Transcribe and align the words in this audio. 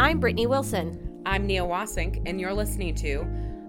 I'm 0.00 0.18
Brittany 0.18 0.46
Wilson. 0.46 1.20
I'm 1.26 1.46
Nia 1.46 1.62
Wasink, 1.62 2.22
and 2.24 2.40
you're 2.40 2.54
listening 2.54 2.94
to 2.94 3.18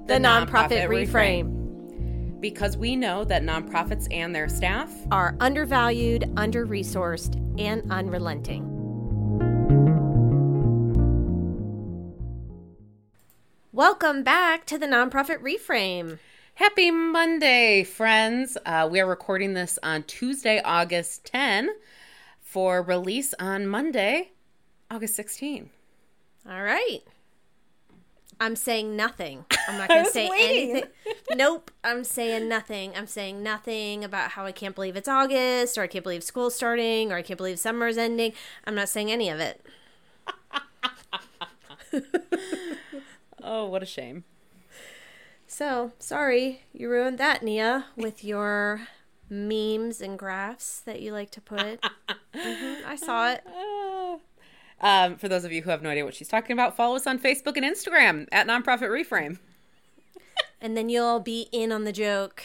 The, 0.05 0.13
Nonprofit, 0.13 0.87
Reframe. 0.87 2.39
Because 2.39 2.77
we 2.77 2.95
know 2.95 3.25
that 3.25 3.43
nonprofits 3.43 4.07
and 4.11 4.33
their 4.33 4.47
staff 4.47 4.89
Are 5.11 5.35
undervalued, 5.41 6.31
under 6.37 6.65
resourced, 6.65 7.35
and 7.59 7.91
unrelenting. 7.91 8.63
Welcome 13.73 14.23
back 14.23 14.65
to 14.67 14.77
the 14.77 14.87
Nonprofit 14.87 15.39
Reframe. 15.39 16.17
Happy 16.53 16.91
Monday, 16.91 17.83
friends. 17.83 18.57
Uh, 18.65 18.87
we 18.89 19.01
are 19.01 19.05
recording 19.05 19.53
this 19.53 19.77
on 19.83 20.03
Tuesday, 20.03 20.61
August 20.63 21.25
10 21.25 21.71
for 22.39 22.81
release 22.81 23.33
on 23.37 23.67
Monday, 23.67 24.31
August 24.89 25.17
16. 25.17 25.71
All 26.49 26.63
right. 26.63 27.01
I'm 28.39 28.55
saying 28.55 28.95
nothing. 28.95 29.45
I'm 29.67 29.77
not 29.77 29.87
going 29.93 30.05
to 30.05 30.11
say 30.11 30.29
waiting. 30.29 30.71
anything. 30.71 30.89
Nope. 31.35 31.69
I'm 31.83 32.03
saying 32.03 32.49
nothing. 32.49 32.93
I'm 32.95 33.05
saying 33.07 33.43
nothing 33.43 34.03
about 34.03 34.31
how 34.31 34.45
I 34.45 34.51
can't 34.51 34.73
believe 34.73 34.95
it's 34.95 35.07
August 35.07 35.77
or 35.77 35.83
I 35.83 35.87
can't 35.87 36.03
believe 36.03 36.23
school's 36.23 36.55
starting 36.55 37.11
or 37.11 37.15
I 37.17 37.21
can't 37.21 37.37
believe 37.37 37.59
summer's 37.59 37.97
ending. 37.97 38.33
I'm 38.65 38.73
not 38.75 38.89
saying 38.89 39.11
any 39.11 39.29
of 39.29 39.39
it. 39.39 39.63
Oh, 43.43 43.65
what 43.65 43.81
a 43.81 43.87
shame. 43.87 44.23
So, 45.47 45.91
sorry 45.99 46.61
you 46.73 46.89
ruined 46.89 47.17
that, 47.17 47.41
Nia, 47.43 47.85
with 47.95 48.23
your 48.23 48.87
memes 49.29 49.99
and 49.99 50.17
graphs 50.17 50.79
that 50.81 51.01
you 51.01 51.11
like 51.11 51.31
to 51.31 51.41
put. 51.41 51.83
hmm 52.35 52.85
I 52.87 52.95
saw 52.95 53.31
it. 53.31 53.43
Um, 54.81 55.15
for 55.15 55.29
those 55.29 55.45
of 55.45 55.51
you 55.51 55.61
who 55.61 55.69
have 55.69 55.83
no 55.83 55.89
idea 55.89 56.03
what 56.03 56.15
she's 56.15 56.27
talking 56.27 56.53
about, 56.53 56.75
follow 56.75 56.95
us 56.95 57.05
on 57.07 57.19
Facebook 57.19 57.55
and 57.55 57.63
Instagram 57.63 58.27
at 58.31 58.47
Nonprofit 58.47 58.89
Reframe. 58.89 59.37
And 60.63 60.77
then 60.77 60.89
you'll 60.89 61.19
be 61.19 61.47
in 61.51 61.71
on 61.71 61.85
the 61.85 61.91
joke. 61.91 62.43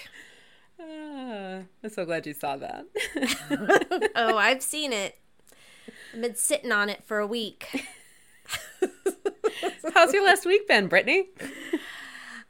Uh, 0.80 1.60
I'm 1.84 1.90
so 1.90 2.06
glad 2.06 2.26
you 2.26 2.32
saw 2.32 2.56
that. 2.56 2.86
Oh, 4.16 4.38
I've 4.38 4.62
seen 4.62 4.94
it. 4.94 5.18
I've 6.14 6.22
been 6.22 6.34
sitting 6.34 6.72
on 6.72 6.88
it 6.88 7.04
for 7.04 7.18
a 7.18 7.26
week. 7.26 7.86
How's 9.92 10.14
your 10.14 10.24
last 10.24 10.46
week 10.46 10.66
been, 10.66 10.86
Brittany? 10.88 11.26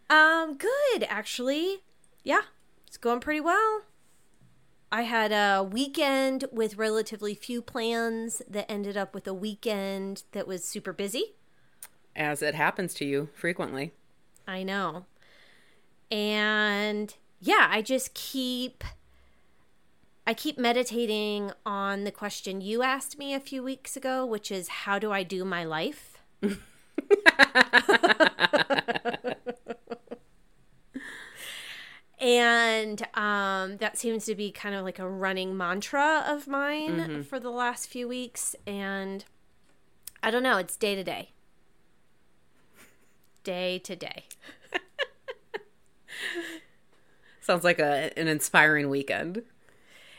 Um, 0.09 0.57
good 0.57 1.05
actually. 1.09 1.83
Yeah, 2.23 2.43
it's 2.87 2.97
going 2.97 3.19
pretty 3.19 3.41
well. 3.41 3.83
I 4.91 5.03
had 5.03 5.33
a 5.33 5.65
weekend 5.65 6.45
with 6.53 6.77
relatively 6.77 7.35
few 7.35 7.61
plans 7.61 8.41
that 8.49 8.71
ended 8.71 8.97
up 8.97 9.15
with 9.15 9.27
a 9.27 9.35
weekend 9.35 10.23
that 10.33 10.47
was 10.47 10.65
super 10.65 10.93
busy. 10.93 11.35
As 12.15 12.41
it 12.41 12.55
happens 12.55 12.95
to 12.95 13.05
you 13.05 13.29
frequently. 13.35 13.93
I 14.47 14.63
know. 14.63 15.07
And 16.11 17.13
yeah, 17.41 17.69
I 17.71 17.83
just 17.83 18.15
keep 18.15 18.85
I 20.29 20.35
keep 20.35 20.59
meditating 20.59 21.53
on 21.65 22.05
the 22.05 22.11
question 22.11 22.61
you 22.61 22.83
asked 22.83 23.19
me 23.19 23.35
a 23.35 23.41
few 23.41 23.63
weeks 23.63 23.97
ago, 23.97 24.27
which 24.27 24.51
is 24.51 24.69
how 24.69 24.99
do 24.99 25.13
I 25.13 25.23
do 25.23 25.45
my 25.45 25.65
life? 25.65 26.19
and 32.19 33.07
um, 33.15 33.77
that 33.77 33.99
seems 33.99 34.25
to 34.25 34.35
be 34.35 34.51
kind 34.51 34.75
of 34.75 34.85
like 34.85 34.99
a 34.99 35.09
running 35.09 35.57
mantra 35.57 36.25
of 36.27 36.49
mine 36.49 37.23
for 37.25 37.39
the 37.39 37.51
last 37.51 37.89
few 37.89 38.09
weeks. 38.09 38.57
And 38.67 39.25
i 40.23 40.31
don't 40.31 40.43
know 40.43 40.57
it's 40.59 40.77
day 40.77 40.95
to 40.95 41.05
day. 41.05 41.31
Day 43.45 43.79
to 43.81 43.95
day. 43.95 44.25
Sounds 47.41 47.63
like 47.63 47.79
a, 47.79 48.11
an 48.19 48.27
inspiring 48.27 48.91
weekend. 48.91 49.43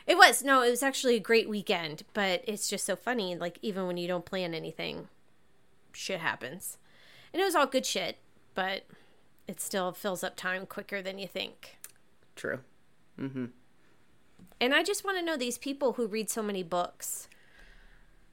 it 0.06 0.16
was. 0.16 0.42
No 0.42 0.62
it 0.62 0.70
was 0.70 0.82
actually 0.82 1.16
a 1.16 1.20
great 1.20 1.46
weekend 1.48 2.04
but 2.14 2.42
it's 2.46 2.68
just 2.68 2.86
so 2.86 2.96
funny 2.96 3.36
like 3.36 3.58
even 3.60 3.86
when 3.86 3.98
you 3.98 4.08
don't 4.08 4.24
plan 4.24 4.54
anything 4.54 5.08
shit 5.92 6.20
happens. 6.20 6.78
And 7.34 7.42
it 7.42 7.44
was 7.44 7.54
all 7.54 7.66
good 7.66 7.84
shit 7.84 8.16
but 8.54 8.84
it 9.46 9.60
still 9.60 9.92
fills 9.92 10.24
up 10.24 10.34
time 10.36 10.64
quicker 10.64 11.02
than 11.02 11.18
you 11.18 11.28
think 11.28 11.76
True. 12.38 12.60
Mm-hmm. 13.20 13.46
and 14.60 14.74
i 14.74 14.82
just 14.82 15.04
want 15.04 15.18
to 15.18 15.24
know 15.24 15.36
these 15.36 15.58
people 15.58 15.94
who 15.94 16.06
read 16.06 16.30
so 16.30 16.42
many 16.42 16.62
books 16.62 17.28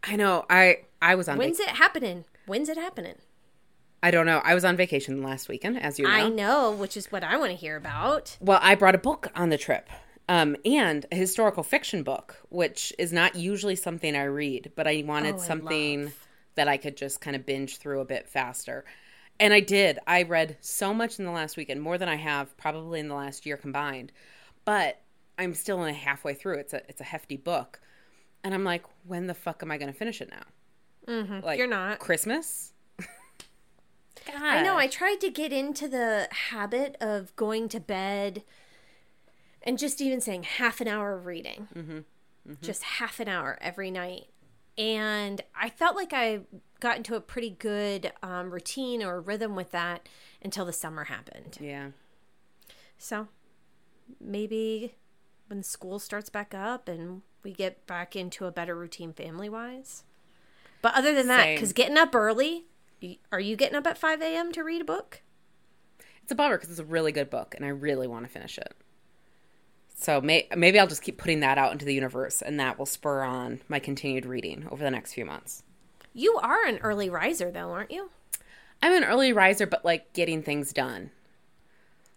I 0.07 0.15
know. 0.17 0.45
I 0.51 0.81
I 1.01 1.15
was 1.15 1.27
on. 1.27 1.39
when's 1.39 1.57
vac- 1.57 1.69
it 1.69 1.75
happening 1.77 2.25
when's 2.45 2.69
it 2.69 2.77
happening 2.77 3.15
I 4.03 4.11
don't 4.11 4.27
know. 4.27 4.39
I 4.43 4.53
was 4.53 4.63
on 4.63 4.77
vacation 4.77 5.23
last 5.23 5.49
weekend, 5.49 5.81
as 5.81 5.97
you 5.97 6.05
know. 6.05 6.11
I 6.11 6.29
know, 6.29 6.69
which 6.71 6.95
is 6.95 7.11
what 7.11 7.23
I 7.23 7.37
want 7.37 7.49
to 7.49 7.57
hear 7.57 7.75
about. 7.75 8.37
Well, 8.39 8.59
I 8.61 8.75
brought 8.75 8.93
a 8.93 8.99
book 8.99 9.31
on 9.35 9.49
the 9.49 9.57
trip, 9.57 9.89
um, 10.29 10.55
and 10.63 11.07
a 11.11 11.15
historical 11.15 11.63
fiction 11.63 12.03
book, 12.03 12.35
which 12.49 12.93
is 12.99 13.11
not 13.11 13.33
usually 13.35 13.75
something 13.75 14.15
I 14.15 14.25
read, 14.25 14.73
but 14.75 14.85
I 14.85 15.03
wanted 15.07 15.35
Oh, 15.35 15.39
I 15.39 15.41
something 15.47 16.03
love. 16.03 16.27
that 16.53 16.67
I 16.67 16.77
could 16.77 16.95
just 16.97 17.19
kind 17.19 17.35
of 17.35 17.47
binge 17.47 17.77
through 17.77 17.99
a 17.99 18.05
bit 18.05 18.29
faster. 18.29 18.85
And 19.39 19.53
I 19.53 19.59
did. 19.59 19.99
I 20.07 20.23
read 20.23 20.57
so 20.61 20.93
much 20.93 21.19
in 21.19 21.25
the 21.25 21.31
last 21.31 21.57
weekend, 21.57 21.81
more 21.81 21.97
than 21.97 22.07
I 22.07 22.15
have 22.15 22.55
probably 22.57 22.99
in 22.99 23.07
the 23.09 23.15
last 23.15 23.45
year 23.45 23.57
combined. 23.57 24.11
But 24.63 25.01
I'm 25.37 25.53
still 25.53 25.77
only 25.77 25.93
halfway 25.93 26.33
through. 26.33 26.59
It's 26.59 26.73
a 26.73 26.81
it's 26.89 27.01
a 27.01 27.05
hefty 27.05 27.35
book, 27.37 27.79
and 28.43 28.53
I'm 28.53 28.63
like, 28.63 28.83
when 29.05 29.27
the 29.27 29.33
fuck 29.33 29.61
am 29.61 29.71
I 29.71 29.77
going 29.77 29.91
to 29.91 29.97
finish 29.97 30.21
it 30.21 30.29
now? 30.29 31.13
Mm-hmm. 31.13 31.45
Like 31.45 31.57
You're 31.57 31.67
not. 31.67 31.99
Christmas. 31.99 32.71
I 34.33 34.63
know. 34.63 34.75
I 34.77 34.87
tried 34.87 35.17
to 35.21 35.29
get 35.29 35.51
into 35.53 35.87
the 35.87 36.27
habit 36.31 36.95
of 36.99 37.35
going 37.35 37.69
to 37.69 37.79
bed 37.79 38.43
and 39.61 39.77
just 39.77 40.01
even 40.01 40.19
saying 40.21 40.43
half 40.43 40.81
an 40.81 40.87
hour 40.87 41.13
of 41.13 41.25
reading, 41.25 41.67
Mm-hmm. 41.75 41.99
just 42.61 42.81
half 42.83 43.19
an 43.19 43.27
hour 43.27 43.57
every 43.61 43.91
night. 43.91 44.27
And 44.77 45.41
I 45.59 45.69
felt 45.69 45.95
like 45.95 46.11
I 46.13 46.41
got 46.79 46.97
into 46.97 47.15
a 47.15 47.21
pretty 47.21 47.51
good 47.51 48.11
um, 48.21 48.51
routine 48.51 49.01
or 49.01 49.21
rhythm 49.21 49.55
with 49.55 49.71
that 49.71 50.07
until 50.41 50.65
the 50.65 50.73
summer 50.73 51.05
happened. 51.05 51.57
Yeah. 51.61 51.91
So 52.97 53.27
maybe 54.19 54.95
when 55.47 55.63
school 55.63 55.99
starts 55.99 56.29
back 56.29 56.53
up 56.53 56.87
and 56.87 57.21
we 57.43 57.53
get 57.53 57.85
back 57.87 58.15
into 58.15 58.45
a 58.45 58.51
better 58.51 58.75
routine 58.75 59.13
family 59.13 59.49
wise. 59.49 60.03
But 60.81 60.95
other 60.95 61.13
than 61.13 61.27
that, 61.27 61.53
because 61.55 61.73
getting 61.73 61.97
up 61.97 62.13
early, 62.13 62.65
are 63.31 63.39
you 63.39 63.55
getting 63.55 63.75
up 63.75 63.87
at 63.87 63.97
5 63.97 64.21
a.m. 64.21 64.51
to 64.51 64.63
read 64.63 64.81
a 64.81 64.85
book? 64.85 65.21
It's 66.21 66.31
a 66.31 66.35
bummer 66.35 66.57
because 66.57 66.71
it's 66.71 66.79
a 66.79 66.85
really 66.85 67.11
good 67.11 67.29
book, 67.29 67.53
and 67.55 67.65
I 67.65 67.69
really 67.69 68.07
want 68.07 68.25
to 68.25 68.31
finish 68.31 68.57
it. 68.57 68.75
So 69.95 70.19
may- 70.21 70.47
maybe 70.55 70.77
I'll 70.77 70.87
just 70.87 71.01
keep 71.01 71.17
putting 71.17 71.39
that 71.39 71.57
out 71.57 71.71
into 71.71 71.85
the 71.85 71.93
universe, 71.93 72.41
and 72.41 72.59
that 72.59 72.77
will 72.77 72.85
spur 72.85 73.23
on 73.23 73.61
my 73.69 73.79
continued 73.79 74.25
reading 74.25 74.67
over 74.69 74.83
the 74.83 74.91
next 74.91 75.13
few 75.13 75.25
months. 75.25 75.63
You 76.13 76.37
are 76.41 76.65
an 76.65 76.77
early 76.79 77.09
riser, 77.09 77.49
though, 77.49 77.71
aren't 77.71 77.91
you? 77.91 78.09
I'm 78.81 78.93
an 78.93 79.03
early 79.03 79.33
riser, 79.33 79.65
but 79.65 79.85
like 79.85 80.13
getting 80.13 80.43
things 80.43 80.73
done. 80.73 81.11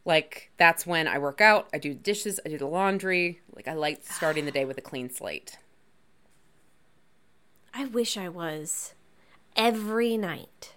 Like 0.04 0.50
that's 0.56 0.86
when 0.86 1.06
I 1.06 1.18
work 1.18 1.40
out, 1.40 1.68
I 1.72 1.78
do 1.78 1.94
dishes, 1.94 2.40
I 2.44 2.48
do 2.48 2.58
the 2.58 2.66
laundry. 2.66 3.40
Like 3.54 3.68
I 3.68 3.74
like 3.74 4.00
starting 4.04 4.44
the 4.44 4.50
day 4.50 4.64
with 4.64 4.78
a 4.78 4.82
clean 4.82 5.10
slate. 5.10 5.58
I 7.74 7.84
wish 7.84 8.16
I 8.16 8.28
was. 8.28 8.94
Every 9.54 10.16
night, 10.16 10.74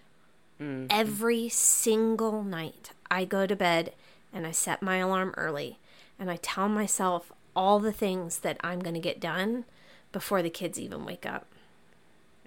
mm. 0.60 0.88
every 0.90 1.50
single 1.50 2.44
night, 2.44 2.92
I 3.10 3.26
go 3.26 3.46
to 3.48 3.56
bed 3.56 3.94
and 4.34 4.46
I 4.46 4.52
set 4.52 4.82
my 4.82 4.98
alarm 4.98 5.34
early 5.38 5.80
and 6.22 6.30
I 6.30 6.38
tell 6.38 6.70
myself 6.70 7.32
all 7.56 7.80
the 7.80 7.92
things 7.92 8.40
that 8.40 8.58
I'm 8.64 8.80
going 8.80 8.94
to 8.94 9.00
get 9.02 9.20
done 9.20 9.66
before 10.12 10.44
the 10.44 10.52
kids 10.52 10.80
even 10.80 11.04
wake 11.04 11.26
up. 11.26 11.48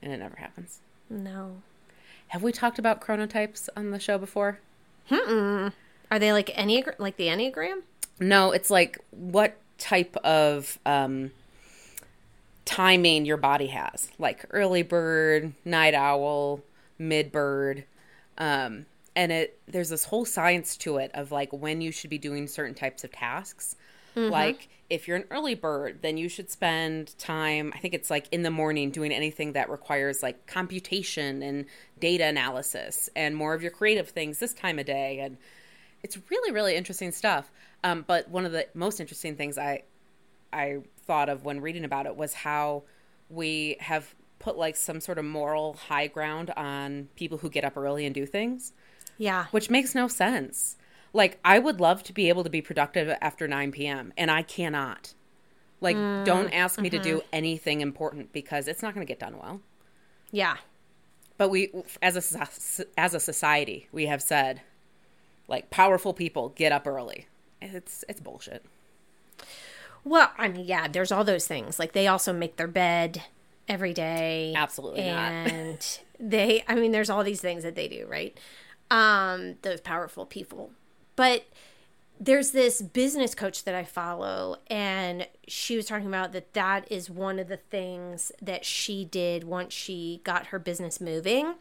And 0.00 0.12
it 0.12 0.19
never 0.19 0.37
happens. 0.37 0.79
No. 1.11 1.56
Have 2.29 2.43
we 2.43 2.53
talked 2.53 2.79
about 2.79 3.00
chronotypes 3.00 3.69
on 3.76 3.91
the 3.91 3.99
show 3.99 4.17
before? 4.17 4.61
Are 5.11 6.19
they 6.21 6.32
like 6.32 6.47
enneagram, 6.55 6.94
like 6.99 7.17
the 7.17 7.26
enneagram? 7.26 7.82
No, 8.21 8.53
it's 8.53 8.71
like 8.71 9.00
what 9.11 9.56
type 9.76 10.17
of 10.19 10.79
um, 10.87 11.32
timing 12.65 13.25
your 13.25 13.37
body 13.38 13.67
has, 13.67 14.09
like 14.21 14.44
early 14.50 14.82
bird, 14.82 15.53
night 15.65 15.94
owl, 15.94 16.61
mid 16.97 17.32
bird, 17.32 17.85
um, 18.38 18.87
and 19.16 19.32
it 19.32 19.61
there's 19.66 19.88
this 19.88 20.05
whole 20.05 20.25
science 20.25 20.76
to 20.78 20.96
it 20.99 21.11
of 21.14 21.32
like 21.32 21.52
when 21.52 21.81
you 21.81 21.93
should 21.93 22.11
be 22.11 22.19
doing 22.19 22.46
certain 22.46 22.75
types 22.75 23.05
of 23.05 23.12
tasks. 23.12 23.76
Like 24.31 24.69
if 24.90 25.08
you're 25.08 25.16
an 25.16 25.25
early 25.31 25.55
bird, 25.55 26.00
then 26.02 26.16
you 26.16 26.28
should 26.28 26.50
spend 26.50 27.19
time. 27.19 27.72
I 27.75 27.78
think 27.78 27.94
it's 27.94 28.11
like 28.11 28.28
in 28.31 28.43
the 28.43 28.50
morning 28.50 28.90
doing 28.90 29.12
anything 29.12 29.55
that 29.55 29.70
requires 29.70 30.22
like 30.22 30.46
computation 30.46 31.43
and 31.43 31.66
data 31.99 32.25
analysis, 32.25 33.08
and 33.16 33.34
more 33.34 33.55
of 33.55 33.62
your 33.62 33.72
creative 33.72 34.11
things 34.11 34.38
this 34.38 34.55
time 34.55 34.78
of 34.78 34.87
day, 34.87 35.20
and 35.20 35.37
it's 36.02 36.19
really 36.31 36.52
really 36.52 36.76
interesting 36.76 37.11
stuff 37.12 37.50
um, 37.82 38.05
but 38.06 38.28
one 38.28 38.44
of 38.44 38.52
the 38.52 38.66
most 38.75 39.00
interesting 39.00 39.37
things 39.37 39.56
i 39.56 39.82
i 40.52 40.76
thought 41.06 41.31
of 41.31 41.46
when 41.46 41.62
reading 41.62 41.82
about 41.82 42.05
it 42.05 42.14
was 42.14 42.34
how 42.34 42.82
we 43.31 43.76
have 43.81 44.14
put 44.38 44.58
like 44.58 44.76
some 44.76 45.00
sort 45.00 45.19
of 45.19 45.25
moral 45.25 45.75
high 45.88 46.06
ground 46.06 46.50
on 46.50 47.08
people 47.16 47.38
who 47.38 47.49
get 47.49 47.64
up 47.64 47.76
early 47.76 48.05
and 48.05 48.14
do 48.14 48.26
things, 48.26 48.72
Yeah. 49.19 49.46
which 49.50 49.70
makes 49.70 49.94
no 49.94 50.08
sense. 50.08 50.76
Like, 51.12 51.38
I 51.44 51.58
would 51.58 51.81
love 51.81 52.02
to 52.05 52.12
be 52.12 52.28
able 52.28 52.43
to 52.43 52.50
be 52.50 52.61
productive 52.61 53.16
after 53.20 53.46
9 53.46 53.70
p.m., 53.72 54.12
and 54.16 54.31
I 54.31 54.43
cannot. 54.43 55.14
Like, 55.81 55.96
mm, 55.96 56.25
don't 56.25 56.52
ask 56.52 56.81
me 56.81 56.90
to 56.90 56.96
mm-hmm. 56.96 57.05
do 57.05 57.22
anything 57.32 57.81
important 57.81 58.32
because 58.32 58.66
it's 58.66 58.82
not 58.82 58.94
going 58.94 59.06
to 59.06 59.11
get 59.11 59.20
done 59.20 59.38
well. 59.38 59.61
Yeah. 60.32 60.56
But 61.37 61.50
we, 61.50 61.70
as 62.02 62.16
a 62.16 62.49
as 62.96 63.14
a 63.14 63.20
society, 63.20 63.88
we 63.93 64.06
have 64.06 64.22
said, 64.22 64.62
like, 65.46 65.70
powerful 65.70 66.14
people 66.14 66.50
get 66.50 66.72
up 66.72 66.87
early. 66.87 67.26
It's 67.61 68.05
it's 68.08 68.20
bullshit. 68.20 68.64
Well, 70.05 70.32
I 70.37 70.49
mean, 70.49 70.66
yeah, 70.66 70.87
there's 70.87 71.11
all 71.11 71.25
those 71.25 71.46
things. 71.46 71.78
Like 71.78 71.93
they 71.93 72.06
also 72.06 72.32
make 72.32 72.56
their 72.56 72.69
bed 72.69 73.22
every 73.69 73.94
day. 73.94 74.52
Absolutely 74.55 75.06
not. 75.06 75.32
and 75.32 75.99
they 76.20 76.62
I 76.69 76.75
mean, 76.75 76.93
there's 76.93 77.11
all 77.11 77.25
these 77.25 77.40
things 77.40 77.62
that 77.62 77.75
they 77.75 77.88
do, 77.88 78.06
right? 78.06 78.38
Um, 78.91 79.57
those 79.63 79.81
powerful 79.81 80.27
people. 80.27 80.71
But 81.17 81.45
there's 82.21 82.53
this 82.53 82.81
business 82.81 83.35
coach 83.35 83.65
that 83.65 83.75
I 83.75 83.85
follow, 83.85 84.59
and 84.69 85.27
she 85.49 85.77
was 85.77 85.87
talking 85.87 86.07
about 86.07 86.33
that 86.33 86.53
that 86.55 86.91
is 86.91 87.11
one 87.11 87.39
of 87.39 87.49
the 87.49 87.57
things 87.57 88.31
that 88.41 88.65
she 88.65 89.05
did 89.05 89.45
once 89.45 89.73
she 89.75 90.21
got 90.25 90.47
her 90.47 90.59
business 90.59 91.01
moving 91.01 91.55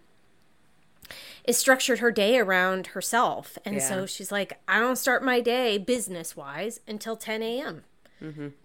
is 1.44 1.58
structured 1.58 2.00
her 2.00 2.12
day 2.12 2.38
around 2.38 2.88
herself. 2.88 3.58
And 3.66 3.75
Yeah. 3.75 3.88
so 3.90 4.06
she's 4.06 4.31
like, 4.31 4.60
I 4.68 4.80
don't 4.80 4.96
start 4.96 5.24
my 5.24 5.42
day 5.42 5.78
business 5.78 6.36
wise 6.38 6.80
until 6.88 7.16
10 7.18 7.42
a.m. 7.44 7.84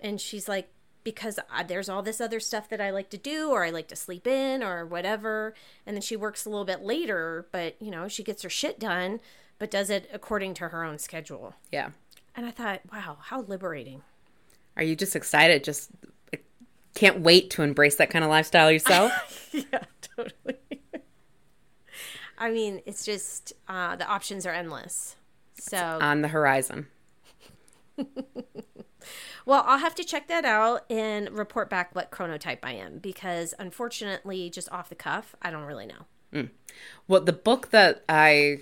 And 0.00 0.20
she's 0.20 0.48
like, 0.48 0.68
because 1.04 1.38
I, 1.50 1.62
there's 1.62 1.88
all 1.88 2.02
this 2.02 2.20
other 2.20 2.40
stuff 2.40 2.68
that 2.68 2.80
I 2.80 2.90
like 2.90 3.10
to 3.10 3.16
do, 3.16 3.50
or 3.50 3.64
I 3.64 3.70
like 3.70 3.88
to 3.88 3.96
sleep 3.96 4.26
in, 4.26 4.62
or 4.62 4.84
whatever. 4.84 5.54
And 5.86 5.96
then 5.96 6.02
she 6.02 6.16
works 6.16 6.44
a 6.44 6.50
little 6.50 6.64
bit 6.64 6.82
later, 6.82 7.46
but 7.52 7.80
you 7.80 7.90
know, 7.90 8.08
she 8.08 8.22
gets 8.22 8.42
her 8.42 8.50
shit 8.50 8.78
done, 8.78 9.20
but 9.58 9.70
does 9.70 9.90
it 9.90 10.08
according 10.12 10.54
to 10.54 10.68
her 10.68 10.84
own 10.84 10.98
schedule. 10.98 11.54
Yeah. 11.72 11.90
And 12.34 12.46
I 12.46 12.50
thought, 12.50 12.80
wow, 12.92 13.18
how 13.20 13.42
liberating. 13.42 14.02
Are 14.76 14.84
you 14.84 14.94
just 14.94 15.16
excited? 15.16 15.64
Just 15.64 15.90
can't 16.94 17.20
wait 17.20 17.50
to 17.50 17.62
embrace 17.62 17.96
that 17.96 18.10
kind 18.10 18.24
of 18.24 18.30
lifestyle 18.30 18.70
yourself? 18.70 19.48
yeah, 19.52 19.82
totally. 20.16 20.58
I 22.38 22.50
mean, 22.50 22.82
it's 22.86 23.04
just 23.04 23.52
uh, 23.68 23.96
the 23.96 24.06
options 24.06 24.46
are 24.46 24.52
endless. 24.52 25.16
So, 25.54 25.98
On 26.00 26.22
the 26.22 26.28
horizon. 26.28 26.86
well, 29.48 29.64
I'll 29.66 29.78
have 29.78 29.94
to 29.94 30.04
check 30.04 30.28
that 30.28 30.44
out 30.44 30.84
and 30.90 31.30
report 31.30 31.70
back 31.70 31.94
what 31.94 32.10
chronotype 32.10 32.58
I 32.62 32.72
am 32.72 32.98
because 32.98 33.54
unfortunately, 33.58 34.50
just 34.50 34.70
off 34.70 34.90
the 34.90 34.94
cuff, 34.94 35.34
I 35.40 35.50
don't 35.50 35.62
really 35.62 35.86
know. 35.86 36.04
Hmm. 36.34 36.42
Well, 37.08 37.22
the 37.22 37.32
book 37.32 37.70
that 37.70 38.04
I 38.10 38.60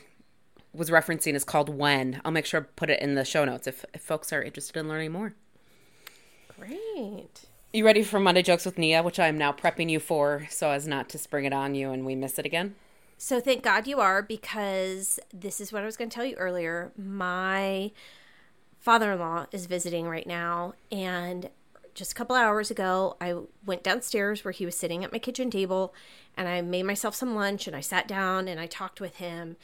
was 0.72 0.88
referencing 0.88 1.34
is 1.34 1.42
called 1.42 1.68
When. 1.68 2.20
I'll 2.24 2.30
make 2.30 2.46
sure 2.46 2.60
to 2.60 2.66
put 2.76 2.88
it 2.88 3.02
in 3.02 3.16
the 3.16 3.24
show 3.24 3.44
notes 3.44 3.66
if, 3.66 3.84
if 3.94 4.00
folks 4.00 4.32
are 4.32 4.40
interested 4.40 4.78
in 4.78 4.88
learning 4.88 5.10
more. 5.10 5.34
Great. 6.56 7.46
You 7.72 7.84
ready 7.84 8.04
for 8.04 8.20
Monday 8.20 8.42
Jokes 8.42 8.64
with 8.64 8.78
Nia, 8.78 9.02
which 9.02 9.18
I 9.18 9.26
am 9.26 9.36
now 9.36 9.50
prepping 9.50 9.90
you 9.90 9.98
for 9.98 10.46
so 10.50 10.70
as 10.70 10.86
not 10.86 11.08
to 11.08 11.18
spring 11.18 11.46
it 11.46 11.52
on 11.52 11.74
you 11.74 11.90
and 11.90 12.06
we 12.06 12.14
miss 12.14 12.38
it 12.38 12.46
again? 12.46 12.76
So 13.18 13.40
thank 13.40 13.64
God 13.64 13.88
you 13.88 13.98
are 13.98 14.22
because 14.22 15.18
this 15.34 15.60
is 15.60 15.72
what 15.72 15.82
I 15.82 15.86
was 15.86 15.96
going 15.96 16.10
to 16.10 16.14
tell 16.14 16.24
you 16.24 16.36
earlier. 16.36 16.92
My 16.96 17.90
father-in-law 18.86 19.46
is 19.50 19.66
visiting 19.66 20.06
right 20.08 20.28
now 20.28 20.72
and 20.92 21.50
just 21.92 22.12
a 22.12 22.14
couple 22.14 22.36
hours 22.36 22.70
ago 22.70 23.16
I 23.20 23.34
went 23.64 23.82
downstairs 23.82 24.44
where 24.44 24.52
he 24.52 24.64
was 24.64 24.76
sitting 24.76 25.02
at 25.02 25.10
my 25.10 25.18
kitchen 25.18 25.50
table 25.50 25.92
and 26.36 26.46
I 26.46 26.62
made 26.62 26.84
myself 26.84 27.16
some 27.16 27.34
lunch 27.34 27.66
and 27.66 27.74
I 27.74 27.80
sat 27.80 28.06
down 28.06 28.46
and 28.46 28.60
I 28.60 28.66
talked 28.68 29.00
with 29.00 29.16
him 29.16 29.56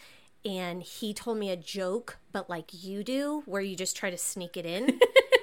and 0.44 0.82
he 0.82 1.14
told 1.14 1.38
me 1.38 1.50
a 1.50 1.56
joke 1.56 2.18
but 2.32 2.50
like 2.50 2.70
you 2.84 3.04
do 3.04 3.44
where 3.46 3.62
you 3.62 3.76
just 3.76 3.96
try 3.96 4.10
to 4.10 4.18
sneak 4.18 4.56
it 4.56 4.66
in. 4.66 4.98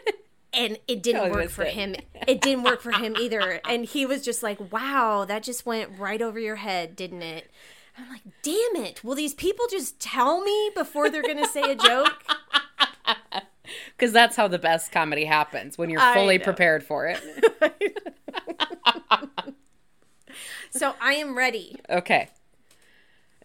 and 0.53 0.77
it 0.89 1.01
didn't 1.01 1.21
Totally 1.21 1.43
work 1.43 1.49
for 1.49 1.63
it. 1.63 1.71
him. 1.73 1.95
It 2.27 2.41
didn't 2.41 2.63
work 2.65 2.81
for 2.81 2.91
him 2.91 3.15
either. 3.17 3.61
And 3.63 3.85
he 3.85 4.05
was 4.05 4.25
just 4.25 4.43
like, 4.43 4.73
"Wow, 4.73 5.23
that 5.23 5.41
just 5.41 5.65
went 5.65 5.97
right 5.97 6.21
over 6.21 6.37
your 6.37 6.57
head, 6.57 6.97
didn't 6.97 7.21
it?" 7.21 7.49
I'm 7.97 8.09
like, 8.09 8.23
"Damn 8.41 8.75
it! 8.83 9.05
Will 9.05 9.15
these 9.15 9.33
people 9.33 9.67
just 9.69 10.01
tell 10.01 10.41
me 10.41 10.69
before 10.75 11.09
they're 11.09 11.21
going 11.21 11.37
to 11.37 11.47
say 11.47 11.71
a 11.71 11.75
joke?" 11.75 12.25
Because 13.97 14.11
that's 14.13 14.35
how 14.35 14.47
the 14.47 14.59
best 14.59 14.91
comedy 14.91 15.25
happens 15.25 15.77
when 15.77 15.89
you're 15.89 15.99
fully 16.13 16.39
prepared 16.39 16.83
for 16.83 17.07
it. 17.07 17.21
So 20.71 20.93
I 21.01 21.13
am 21.13 21.35
ready. 21.35 21.77
Okay. 21.89 22.29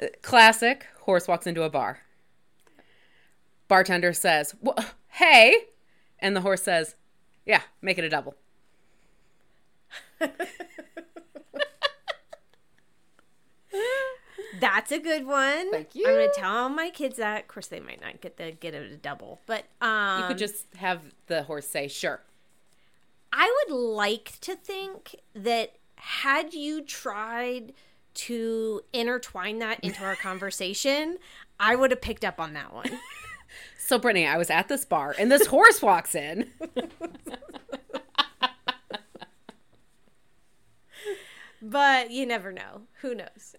Uh, 0.01 0.07
Classic 0.23 0.87
horse 1.01 1.27
walks 1.27 1.47
into 1.47 1.63
a 1.63 1.71
bar. 1.71 2.01
Bartender 3.67 4.13
says, 4.13 4.55
"Wha- 4.61 4.75
Hey. 5.09 5.57
And 6.19 6.37
the 6.37 6.43
horse 6.43 6.63
says, 6.63 6.97
Yeah, 7.47 7.63
make 7.81 7.97
it 7.99 8.05
a 8.05 8.11
double. 8.11 8.35
That's 14.65 14.91
a 14.93 14.99
good 14.99 15.27
one. 15.27 15.71
Thank 15.71 15.95
you. 15.95 16.07
I'm 16.09 16.15
gonna 16.15 16.29
tell 16.35 16.51
all 16.57 16.69
my 16.71 16.89
kids 16.89 17.17
that. 17.19 17.43
Of 17.43 17.49
course, 17.49 17.67
they 17.67 17.81
might 17.81 18.01
not 18.01 18.23
get 18.23 18.39
the 18.39 18.53
get 18.53 18.73
it 18.73 18.91
a 18.91 18.97
double, 18.97 19.43
but 19.45 19.67
um, 19.83 20.23
You 20.23 20.29
could 20.29 20.39
just 20.39 20.65
have 20.77 21.03
the 21.27 21.43
horse 21.43 21.67
say, 21.67 21.87
Sure. 21.87 22.23
I 23.31 23.65
would 23.69 23.77
like 23.77 24.39
to 24.41 24.57
think 24.57 25.17
that 25.35 25.75
had 25.97 26.55
you 26.55 26.81
tried 26.83 27.75
to 28.15 28.81
intertwine 28.95 29.59
that 29.59 29.81
into 29.81 30.03
our 30.03 30.17
conversation, 30.31 31.19
I 31.61 31.77
would 31.77 31.91
have 31.91 32.01
picked 32.01 32.25
up 32.25 32.41
on 32.41 32.55
that 32.55 32.73
one. 32.73 32.91
So, 33.77 33.99
Brittany, 33.99 34.27
I 34.27 34.39
was 34.39 34.49
at 34.49 34.69
this 34.69 34.87
bar 34.87 35.15
and 35.19 35.31
this 35.31 35.47
horse 35.47 35.83
walks 35.83 36.15
in. 36.15 36.51
But 41.63 42.11
you 42.11 42.27
never 42.27 42.53
know. 42.53 42.83
Who 43.01 43.15
knows? 43.15 43.57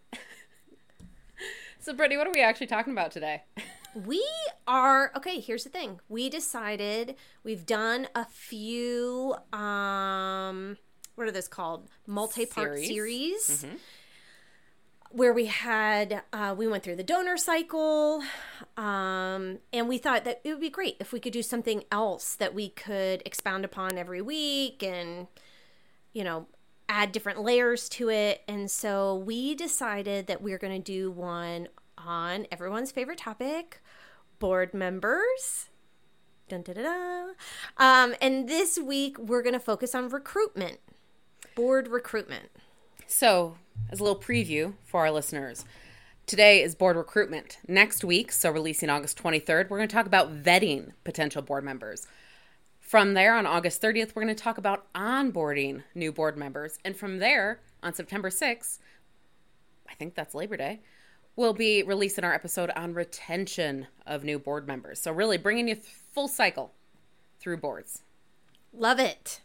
So, 1.86 1.94
Brittany, 1.94 2.18
what 2.18 2.26
are 2.26 2.32
we 2.34 2.42
actually 2.42 2.66
talking 2.66 2.94
about 2.94 3.12
today? 3.12 3.44
We 4.06 4.22
are 4.68 5.10
okay, 5.16 5.40
here's 5.40 5.64
the 5.64 5.70
thing. 5.70 6.02
We 6.10 6.30
decided 6.30 7.16
we've 7.46 7.66
done 7.66 8.10
a 8.14 8.26
few 8.26 9.36
um 9.54 10.76
what 11.16 11.28
are 11.28 11.32
those 11.32 11.48
called? 11.48 11.88
Multi-part 12.06 12.80
Series. 12.80 13.46
series. 13.46 13.65
Where 15.12 15.32
we 15.32 15.46
had 15.46 16.24
uh, 16.34 16.56
we 16.58 16.68
went 16.68 16.84
through 16.84 16.98
the 16.98 17.06
donor 17.06 17.38
cycle, 17.38 18.22
um, 18.75 19.60
and 19.72 19.88
we 19.88 19.98
thought 19.98 20.25
that 20.25 20.42
it 20.44 20.50
would 20.50 20.60
be 20.60 20.70
great 20.70 20.98
if 21.00 21.13
we 21.13 21.22
could 21.22 21.32
do 21.32 21.42
something 21.42 21.86
else 21.89 22.36
that 22.36 22.54
we 22.54 22.68
could 22.68 23.24
expound 23.25 23.63
upon 23.63 23.98
every 23.98 24.22
week 24.22 24.84
and 24.84 25.27
you 26.12 26.25
know 26.25 26.48
add 26.88 27.12
different 27.12 27.42
layers 27.42 27.89
to 27.89 28.10
it. 28.10 28.42
And 28.48 28.70
so 28.70 29.15
we 29.15 29.56
decided 29.56 30.27
that 30.27 30.42
we're 30.42 30.58
going 30.58 30.82
to 30.82 30.92
do 30.92 31.12
one 31.12 31.68
on 31.98 32.48
everyone's 32.51 32.92
favorite 32.92 33.18
topic 33.18 33.82
board 34.39 34.74
members. 34.74 35.70
Dun, 36.48 36.62
dun, 36.62 36.75
dun, 36.75 36.84
dun. 36.84 37.36
Um, 37.77 38.15
and 38.22 38.48
this 38.48 38.77
week 38.77 39.18
we're 39.18 39.42
going 39.42 39.54
to 39.54 39.60
focus 39.60 39.96
on 39.96 40.10
recruitment, 40.10 40.80
board 41.56 41.88
recruitment. 41.88 42.50
So, 43.08 43.58
as 43.92 44.00
a 44.00 44.04
little 44.04 44.20
preview 44.20 44.74
for 44.84 45.01
our 45.01 45.12
listeners, 45.12 45.65
today 46.25 46.62
is 46.62 46.75
board 46.75 46.98
recruitment. 46.98 47.58
Next 47.68 48.04
week, 48.04 48.32
so 48.32 48.50
releasing 48.51 48.89
August 48.89 49.22
23rd, 49.22 49.70
we're 49.70 49.77
going 49.77 49.89
to 49.89 49.96
talk 49.96 50.06
about 50.06 50.44
vetting 50.44 50.92
potential 51.04 51.42
board 51.42 51.63
members. 51.63 52.08
From 52.86 53.15
there, 53.15 53.36
on 53.36 53.48
August 53.48 53.82
30th, 53.82 54.13
we're 54.13 54.22
going 54.22 54.36
to 54.36 54.44
talk 54.44 54.60
about 54.60 54.94
onboarding 54.94 55.82
new 55.96 56.12
board 56.12 56.38
members. 56.38 56.77
And 56.86 56.96
from 56.96 57.18
there, 57.18 57.60
on 57.82 57.96
September 57.96 58.30
6th, 58.30 58.77
I 59.89 59.96
think 59.96 60.13
that's 60.13 60.36
Labor 60.36 60.56
Day, 60.56 60.82
we'll 61.36 61.56
be 61.56 61.82
releasing 61.82 62.24
our 62.24 62.32
episode 62.34 62.70
on 62.75 62.94
retention 62.94 63.88
of 64.06 64.24
new 64.24 64.38
board 64.38 64.68
members. 64.68 65.00
So, 65.00 65.12
really 65.12 65.39
bringing 65.39 65.68
you 65.68 65.77
full 66.13 66.27
cycle 66.27 66.74
through 67.39 67.58
boards. 67.58 68.04
Love 68.72 69.00
it. 69.00 69.42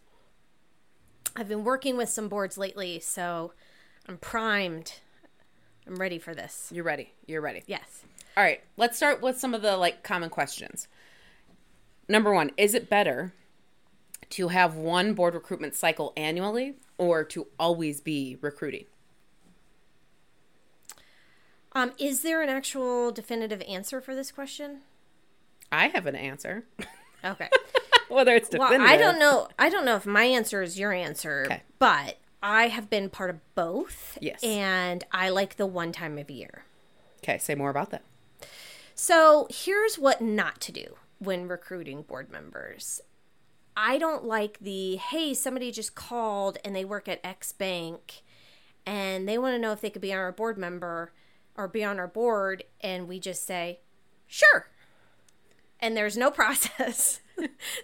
I've 1.34 1.48
been 1.48 1.64
working 1.64 1.96
with 1.96 2.10
some 2.10 2.28
boards 2.28 2.58
lately, 2.58 3.00
so 3.00 3.54
I'm 4.06 4.18
primed. 4.18 5.00
I'm 5.86 5.96
ready 5.96 6.18
for 6.18 6.34
this. 6.34 6.70
You're 6.70 6.84
ready. 6.84 7.14
You're 7.26 7.40
ready. 7.40 7.62
Yes. 7.66 8.02
All 8.36 8.44
right, 8.44 8.60
let's 8.76 8.98
start 8.98 9.22
with 9.22 9.38
some 9.38 9.54
of 9.54 9.62
the 9.62 9.78
like 9.78 10.02
common 10.02 10.28
questions. 10.28 10.88
Number 12.10 12.34
one, 12.34 12.50
is 12.56 12.74
it 12.74 12.90
better 12.90 13.32
to 14.30 14.48
have 14.48 14.74
one 14.74 15.14
board 15.14 15.34
recruitment 15.34 15.76
cycle 15.76 16.12
annually 16.16 16.74
or 16.98 17.22
to 17.22 17.46
always 17.56 18.00
be 18.00 18.36
recruiting? 18.40 18.86
Um, 21.72 21.92
is 21.98 22.22
there 22.22 22.42
an 22.42 22.48
actual 22.48 23.12
definitive 23.12 23.62
answer 23.68 24.00
for 24.00 24.16
this 24.16 24.32
question? 24.32 24.80
I 25.70 25.86
have 25.86 26.06
an 26.06 26.16
answer. 26.16 26.64
Okay. 27.24 27.48
Whether 28.08 28.34
it's 28.34 28.50
well. 28.52 28.82
I 28.82 28.96
don't 28.96 29.20
know. 29.20 29.46
I 29.56 29.70
don't 29.70 29.84
know 29.84 29.94
if 29.94 30.04
my 30.04 30.24
answer 30.24 30.62
is 30.62 30.80
your 30.80 30.92
answer, 30.92 31.44
Okay. 31.46 31.62
but 31.78 32.18
I 32.42 32.66
have 32.66 32.90
been 32.90 33.08
part 33.08 33.30
of 33.30 33.38
both. 33.54 34.18
Yes. 34.20 34.42
And 34.42 35.04
I 35.12 35.28
like 35.28 35.56
the 35.56 35.66
one 35.66 35.92
time 35.92 36.18
of 36.18 36.28
year. 36.28 36.64
Okay, 37.22 37.38
say 37.38 37.54
more 37.54 37.70
about 37.70 37.90
that. 37.90 38.02
So 38.96 39.46
here's 39.48 39.96
what 39.96 40.20
not 40.20 40.60
to 40.62 40.72
do 40.72 40.96
when 41.20 41.46
recruiting 41.46 42.02
board 42.02 42.30
members. 42.30 43.00
I 43.76 43.98
don't 43.98 44.24
like 44.24 44.58
the 44.60 44.96
hey, 44.96 45.32
somebody 45.34 45.70
just 45.70 45.94
called 45.94 46.58
and 46.64 46.74
they 46.74 46.84
work 46.84 47.08
at 47.08 47.20
X 47.22 47.52
bank 47.52 48.22
and 48.84 49.28
they 49.28 49.38
want 49.38 49.54
to 49.54 49.58
know 49.58 49.72
if 49.72 49.80
they 49.80 49.90
could 49.90 50.02
be 50.02 50.12
on 50.12 50.18
our 50.18 50.32
board 50.32 50.58
member 50.58 51.12
or 51.54 51.68
be 51.68 51.84
on 51.84 52.00
our 52.00 52.08
board 52.08 52.64
and 52.80 53.06
we 53.06 53.20
just 53.20 53.46
say, 53.46 53.80
"Sure." 54.26 54.68
And 55.78 55.96
there's 55.96 56.16
no 56.16 56.30
process. 56.32 57.20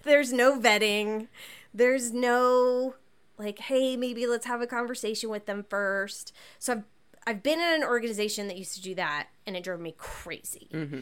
there's 0.03 0.33
no 0.33 0.59
vetting. 0.59 1.29
There's 1.73 2.13
no 2.13 2.95
like, 3.39 3.59
"Hey, 3.59 3.97
maybe 3.97 4.27
let's 4.27 4.47
have 4.47 4.61
a 4.63 4.67
conversation 4.67 5.31
with 5.31 5.47
them 5.47 5.65
first. 5.69 6.33
So 6.59 6.73
I've 6.73 6.83
I've 7.27 7.43
been 7.43 7.59
in 7.61 7.83
an 7.83 7.85
organization 7.85 8.47
that 8.49 8.57
used 8.57 8.75
to 8.77 8.83
do 8.83 8.95
that 8.95 9.29
and 9.47 9.57
it 9.57 9.65
drove 9.65 9.81
me 9.81 9.95
crazy. 9.99 10.69
Mm-hmm. 10.73 11.01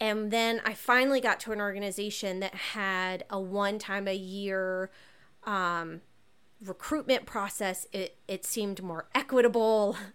And 0.00 0.30
then 0.30 0.62
I 0.64 0.72
finally 0.72 1.20
got 1.20 1.40
to 1.40 1.52
an 1.52 1.60
organization 1.60 2.40
that 2.40 2.54
had 2.54 3.24
a 3.28 3.38
one 3.38 3.78
time 3.78 4.08
a 4.08 4.16
year 4.16 4.90
um, 5.44 6.00
recruitment 6.64 7.26
process. 7.26 7.86
It, 7.92 8.16
it 8.26 8.44
seemed 8.44 8.82
more 8.82 9.06
equitable. 9.14 9.96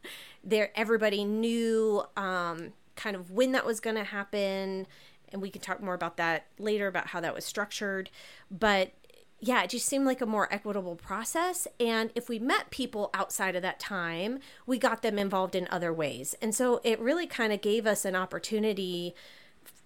There, 0.48 0.70
everybody 0.76 1.24
knew 1.24 2.04
um, 2.16 2.74
kind 2.96 3.16
of 3.16 3.32
when 3.32 3.54
that 3.54 3.66
was 3.66 3.80
going 3.80 3.96
to 3.96 4.04
happen. 4.04 4.86
And 5.30 5.42
we 5.42 5.50
can 5.50 5.60
talk 5.60 5.82
more 5.82 5.96
about 5.96 6.18
that 6.18 6.46
later 6.60 6.86
about 6.86 7.08
how 7.08 7.20
that 7.22 7.34
was 7.34 7.44
structured. 7.44 8.12
But 8.52 8.92
yeah, 9.40 9.64
it 9.64 9.72
just 9.72 9.88
seemed 9.88 10.06
like 10.06 10.22
a 10.22 10.28
more 10.28 10.48
equitable 10.54 10.96
process. 10.96 11.68
And 11.80 12.12
if 12.14 12.30
we 12.30 12.38
met 12.38 12.70
people 12.70 13.10
outside 13.16 13.56
of 13.56 13.64
that 13.64 13.80
time, 13.80 14.38
we 14.68 14.78
got 14.78 15.02
them 15.02 15.18
involved 15.18 15.56
in 15.56 15.68
other 15.72 15.92
ways. 15.92 16.36
And 16.44 16.54
so 16.54 16.80
it 16.84 17.00
really 17.00 17.26
kind 17.26 17.52
of 17.52 17.60
gave 17.62 17.88
us 17.88 18.06
an 18.06 18.16
opportunity 18.16 19.16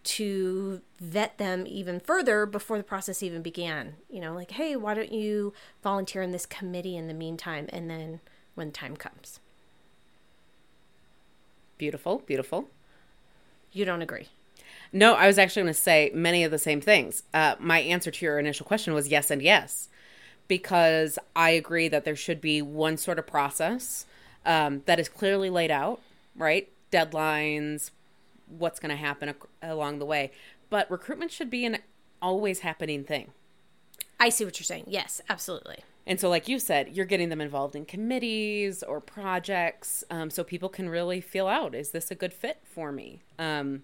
to 0.04 0.82
vet 1.00 1.38
them 1.38 1.66
even 1.68 2.00
further 2.00 2.46
before 2.46 2.78
the 2.78 2.84
process 2.84 3.22
even 3.22 3.42
began. 3.42 3.96
You 4.10 4.22
know, 4.22 4.34
like, 4.34 4.52
hey, 4.52 4.76
why 4.76 4.94
don't 4.94 5.12
you 5.12 5.54
volunteer 5.84 6.22
in 6.22 6.32
this 6.32 6.46
committee 6.46 6.96
in 6.98 7.08
the 7.08 7.14
meantime? 7.14 7.68
And 7.70 7.90
then 7.90 8.20
when 8.56 8.72
time 8.72 8.96
comes, 8.96 9.40
Beautiful, 11.78 12.20
beautiful. 12.26 12.68
you 13.72 13.86
don't 13.86 14.02
agree. 14.02 14.28
No, 14.92 15.14
I 15.14 15.28
was 15.28 15.38
actually 15.38 15.64
going 15.64 15.74
to 15.74 15.80
say 15.80 16.12
many 16.14 16.44
of 16.44 16.52
the 16.52 16.58
same 16.58 16.82
things. 16.82 17.24
Uh, 17.34 17.56
my 17.60 17.80
answer 17.80 18.12
to 18.12 18.26
your 18.26 18.40
initial 18.40 18.66
question 18.66 18.94
was 18.94 19.08
yes 19.08 19.32
and 19.32 19.42
yes, 19.42 19.88
because 20.48 21.18
I 21.36 21.52
agree 21.52 21.88
that 21.88 22.04
there 22.06 22.16
should 22.16 22.42
be 22.42 22.62
one 22.62 22.98
sort 22.98 23.20
of 23.20 23.28
process 23.28 24.06
um, 24.46 24.82
that 24.88 25.00
is 25.00 25.08
clearly 25.08 25.50
laid 25.50 25.72
out, 25.72 26.02
right? 26.36 26.70
Deadlines, 26.92 27.92
what's 28.50 28.80
going 28.80 28.90
to 28.90 28.96
happen 28.96 29.34
along 29.62 30.00
the 30.00 30.06
way. 30.06 30.32
But 30.70 30.90
recruitment 30.92 31.32
should 31.32 31.50
be 31.50 31.66
an 31.66 31.80
always 32.22 32.60
happening 32.60 33.04
thing. 33.04 33.32
I 34.20 34.30
see 34.30 34.46
what 34.46 34.60
you're 34.60 34.66
saying. 34.66 34.86
Yes, 34.88 35.22
absolutely. 35.30 35.78
And 36.06 36.20
so, 36.20 36.30
like 36.30 36.48
you 36.48 36.60
said, 36.60 36.90
you're 36.96 37.06
getting 37.06 37.30
them 37.30 37.40
involved 37.40 37.76
in 37.76 37.86
committees 37.86 38.84
or 38.84 39.00
projects 39.00 40.04
um, 40.10 40.30
so 40.30 40.44
people 40.44 40.68
can 40.68 40.90
really 40.90 41.22
feel 41.22 41.48
out 41.48 41.76
is 41.76 41.92
this 41.92 42.10
a 42.10 42.16
good 42.16 42.34
fit 42.34 42.60
for 42.64 42.92
me? 42.92 43.22
Um, 43.38 43.84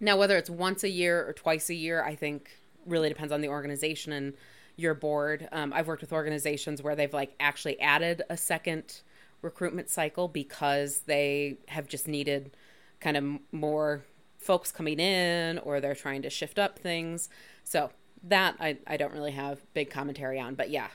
now, 0.00 0.16
whether 0.16 0.36
it's 0.36 0.50
once 0.50 0.82
a 0.82 0.88
year 0.88 1.26
or 1.26 1.32
twice 1.32 1.70
a 1.70 1.74
year, 1.74 2.02
I 2.02 2.14
think 2.14 2.50
really 2.86 3.08
depends 3.08 3.32
on 3.32 3.40
the 3.40 3.48
organization 3.48 4.12
and 4.12 4.34
your 4.76 4.94
board. 4.94 5.48
Um, 5.52 5.72
I've 5.72 5.86
worked 5.86 6.00
with 6.00 6.12
organizations 6.12 6.82
where 6.82 6.96
they've 6.96 7.12
like 7.12 7.34
actually 7.38 7.78
added 7.80 8.22
a 8.30 8.36
second 8.36 9.02
recruitment 9.42 9.88
cycle 9.88 10.26
because 10.26 11.00
they 11.00 11.58
have 11.68 11.86
just 11.86 12.08
needed 12.08 12.50
kind 13.00 13.16
of 13.16 13.24
more 13.52 14.04
folks 14.38 14.72
coming 14.72 14.98
in 14.98 15.58
or 15.58 15.80
they're 15.80 15.94
trying 15.94 16.22
to 16.22 16.30
shift 16.30 16.58
up 16.58 16.78
things. 16.78 17.28
So 17.64 17.90
that 18.22 18.56
I, 18.60 18.78
I 18.86 18.96
don't 18.96 19.12
really 19.12 19.32
have 19.32 19.60
big 19.74 19.90
commentary 19.90 20.38
on. 20.38 20.54
But 20.54 20.70
yeah, 20.70 20.88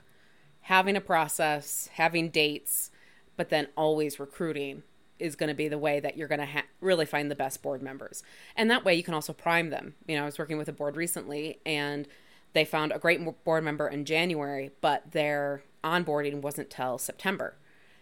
having 0.62 0.96
a 0.96 1.02
process, 1.02 1.90
having 1.94 2.30
dates, 2.30 2.92
but 3.38 3.50
then 3.50 3.68
always 3.76 4.20
recruiting 4.20 4.84
is 5.18 5.36
going 5.36 5.48
to 5.48 5.56
be 5.56 5.68
the 5.68 5.78
way 5.78 6.00
that 6.00 6.18
you're 6.18 6.28
going 6.28 6.40
to 6.40 6.46
ha- 6.46 6.66
really 6.82 7.06
find 7.06 7.32
the 7.32 7.36
best 7.36 7.62
board 7.62 7.82
members. 7.82 8.22
And 8.56 8.70
that 8.70 8.84
way 8.84 8.96
you 8.96 9.04
can 9.04 9.14
also 9.14 9.32
prime 9.34 9.70
them. 9.70 9.96
You 10.08 10.16
know, 10.16 10.24
I 10.24 10.26
was 10.26 10.38
working 10.38 10.58
with 10.58 10.68
a 10.68 10.74
board 10.74 10.98
recently 10.98 11.60
and 11.66 12.08
they 12.54 12.66
found 12.66 12.92
a 12.92 13.00
great 13.00 13.22
board 13.44 13.64
member 13.64 13.88
in 13.88 14.06
January, 14.06 14.72
but 14.82 15.12
their 15.12 15.64
onboarding 15.84 16.42
wasn't 16.42 16.70
till 16.70 16.98
September. 16.98 17.56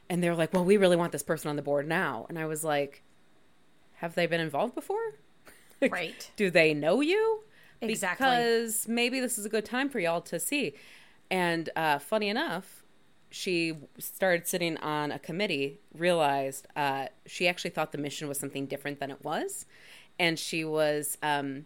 And 0.10 0.22
they're 0.22 0.36
like, 0.36 0.54
"Well, 0.54 0.66
we 0.66 0.78
really 0.78 0.96
want 0.96 1.12
this 1.12 1.24
person 1.24 1.50
on 1.50 1.56
the 1.56 1.62
board 1.62 1.88
now." 1.88 2.26
And 2.30 2.38
I 2.38 2.46
was 2.46 2.64
like, 2.64 3.03
"Have 3.96 4.16
they 4.16 4.26
been 4.26 4.42
involved 4.42 4.76
before? 4.76 5.14
Right. 5.82 6.32
Do 6.38 6.50
they 6.50 6.74
know 6.74 7.02
you?" 7.02 7.42
Exactly. 7.82 8.26
Because 8.26 8.88
maybe 8.88 9.20
this 9.20 9.38
is 9.38 9.46
a 9.46 9.50
good 9.50 9.66
time 9.66 9.90
for 9.90 10.00
y'all 10.00 10.22
to 10.22 10.40
see. 10.40 10.74
And 11.30 11.70
uh, 11.76 12.00
funny 12.00 12.30
enough, 12.30 12.84
she 13.30 13.74
started 13.98 14.48
sitting 14.48 14.78
on 14.78 15.12
a 15.12 15.20
committee, 15.20 15.80
realized 15.94 16.68
uh, 16.76 17.08
she 17.26 17.48
actually 17.48 17.72
thought 17.72 17.92
the 17.92 17.98
mission 17.98 18.28
was 18.28 18.40
something 18.40 18.66
different 18.68 19.00
than 19.00 19.12
it 19.12 19.24
was. 19.24 19.66
And 20.20 20.38
she 20.38 20.64
was 20.64 21.18
um, 21.24 21.66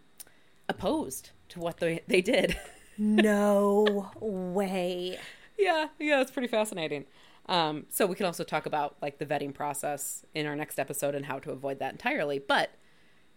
opposed 0.68 1.30
to 1.50 1.60
what 1.60 1.76
they, 1.78 2.02
they 2.08 2.22
did. 2.22 2.56
No 3.00 4.10
way. 4.18 5.20
yeah, 5.56 5.86
yeah, 6.00 6.20
it's 6.20 6.32
pretty 6.32 6.48
fascinating. 6.48 7.04
Um, 7.48 7.86
so 7.88 8.06
we 8.06 8.14
can 8.14 8.26
also 8.26 8.44
talk 8.44 8.66
about 8.66 8.96
like 9.00 9.18
the 9.18 9.26
vetting 9.26 9.54
process 9.54 10.24
in 10.34 10.46
our 10.46 10.54
next 10.54 10.78
episode 10.78 11.14
and 11.14 11.26
how 11.26 11.38
to 11.38 11.50
avoid 11.50 11.78
that 11.78 11.92
entirely. 11.92 12.38
But 12.38 12.70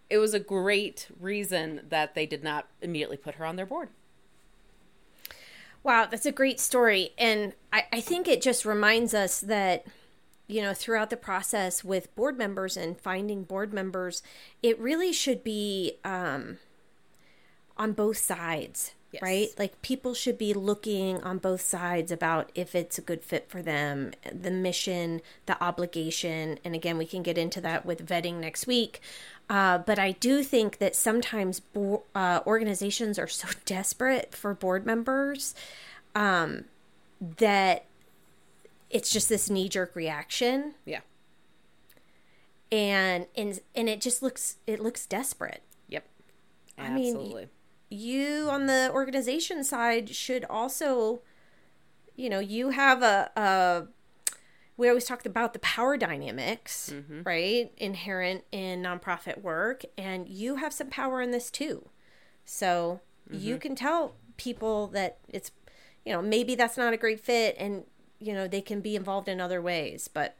it 0.10 0.18
was 0.18 0.34
a 0.34 0.39
great 0.39 1.08
reason 1.20 1.82
that 1.88 2.13
they 2.13 2.25
did 2.25 2.44
not 2.44 2.68
immediately 2.82 3.15
put 3.15 3.36
her 3.36 3.46
on 3.46 3.56
their 3.56 3.65
board. 3.65 3.89
Wow, 5.84 6.06
that's 6.06 6.25
a 6.25 6.32
great 6.32 6.60
story. 6.60 7.12
And 7.18 7.53
I, 7.72 7.86
I 7.94 8.01
think 8.01 8.27
it 8.27 8.41
just 8.41 8.65
reminds 8.65 9.13
us 9.13 9.39
that, 9.39 9.86
you 10.48 10.62
know, 10.62 10.74
throughout 10.74 11.10
the 11.10 11.18
process 11.18 11.84
with 11.84 12.13
board 12.13 12.38
members 12.38 12.75
and 12.75 13.00
finding 13.00 13.44
board 13.44 13.74
members, 13.74 14.22
it 14.62 14.77
really 14.77 15.13
should 15.13 15.44
be 15.44 15.94
um, 16.03 16.58
on 17.77 17.94
both 17.94 18.18
sides, 18.18 18.94
Yes. 19.12 19.22
right? 19.22 19.48
Like 19.60 19.82
people 19.82 20.13
should 20.13 20.38
be 20.38 20.53
looking 20.53 21.22
on 21.22 21.38
both 21.38 21.60
sides 21.62 22.12
about 22.13 22.50
if 22.56 22.74
it's 22.75 22.98
a 22.98 23.01
good 23.01 23.24
fit 23.25 23.50
for 23.50 23.62
them, 23.62 24.12
the 24.32 24.51
mission, 24.51 25.22
the 25.48 25.62
obligation. 25.62 26.60
And 26.63 26.74
again, 26.75 26.98
we 26.98 27.06
can 27.06 27.22
get 27.22 27.38
into 27.38 27.60
that 27.62 27.86
with 27.86 28.06
vetting 28.08 28.36
next 28.36 28.68
week. 28.68 29.01
Uh, 29.50 29.80
but 29.80 30.00
I 30.00 30.12
do 30.13 30.44
think 30.44 30.77
that 30.77 30.96
sometimes 30.96 31.60
bo- 31.60 32.03
uh, 32.15 32.39
organizations 32.48 33.20
are 33.20 33.27
so 33.27 33.50
desperate 33.65 34.34
for 34.34 34.53
board 34.53 34.86
members 34.86 35.53
um, 36.15 36.63
that 37.20 37.84
it's 38.89 39.12
just 39.12 39.27
this 39.27 39.50
knee 39.50 39.68
jerk 39.68 39.94
reaction, 39.96 40.74
Yeah. 40.86 41.01
and 42.72 43.27
and 43.36 43.60
and 43.75 43.89
it 43.89 44.01
just 44.01 44.22
looks 44.22 44.58
it 44.68 44.80
looks 44.80 45.06
desperate. 45.06 45.63
Yep. 45.89 46.06
i 46.77 46.89
mean, 46.89 47.15
Absolutely. 47.15 47.48
You 47.92 48.48
on 48.50 48.68
the 48.68 48.90
organization 48.94 49.64
side 49.64 50.10
should 50.16 50.46
also 50.46 51.22
you 52.16 52.30
know 52.30 52.40
you 52.40 52.70
have 52.70 53.04
a, 53.04 53.30
a 53.36 53.88
we 54.78 54.88
always 54.88 55.06
talk 55.06 55.26
about 55.26 55.54
the 55.54 55.60
power 55.60 55.98
dynamics 55.98 56.92
mm-hmm. 56.94 57.22
right 57.24 57.72
inherent 57.78 58.44
in 58.52 58.82
nonprofit 58.82 59.42
work 59.42 59.84
and 59.98 60.30
you 60.30 60.56
have 60.56 60.74
some 60.74 60.88
power 60.88 61.22
in 61.22 61.32
this 61.32 61.52
too 61.52 61.90
so 62.46 63.02
you 63.30 63.56
mm-hmm. 63.56 63.62
can 63.62 63.76
tell 63.76 64.16
people 64.38 64.88
that 64.88 65.20
it's 65.28 65.52
you 66.06 66.14
know 66.14 66.22
maybe 66.22 66.56
that's 66.56 66.78
not 66.78 66.94
a 66.94 66.98
great 66.98 67.20
fit 67.20 67.56
and 67.60 67.84
you 68.20 68.34
know 68.34 68.48
they 68.48 68.62
can 68.62 68.80
be 68.80 68.96
involved 68.96 69.28
in 69.28 69.42
other 69.42 69.62
ways 69.62 70.08
but 70.08 70.38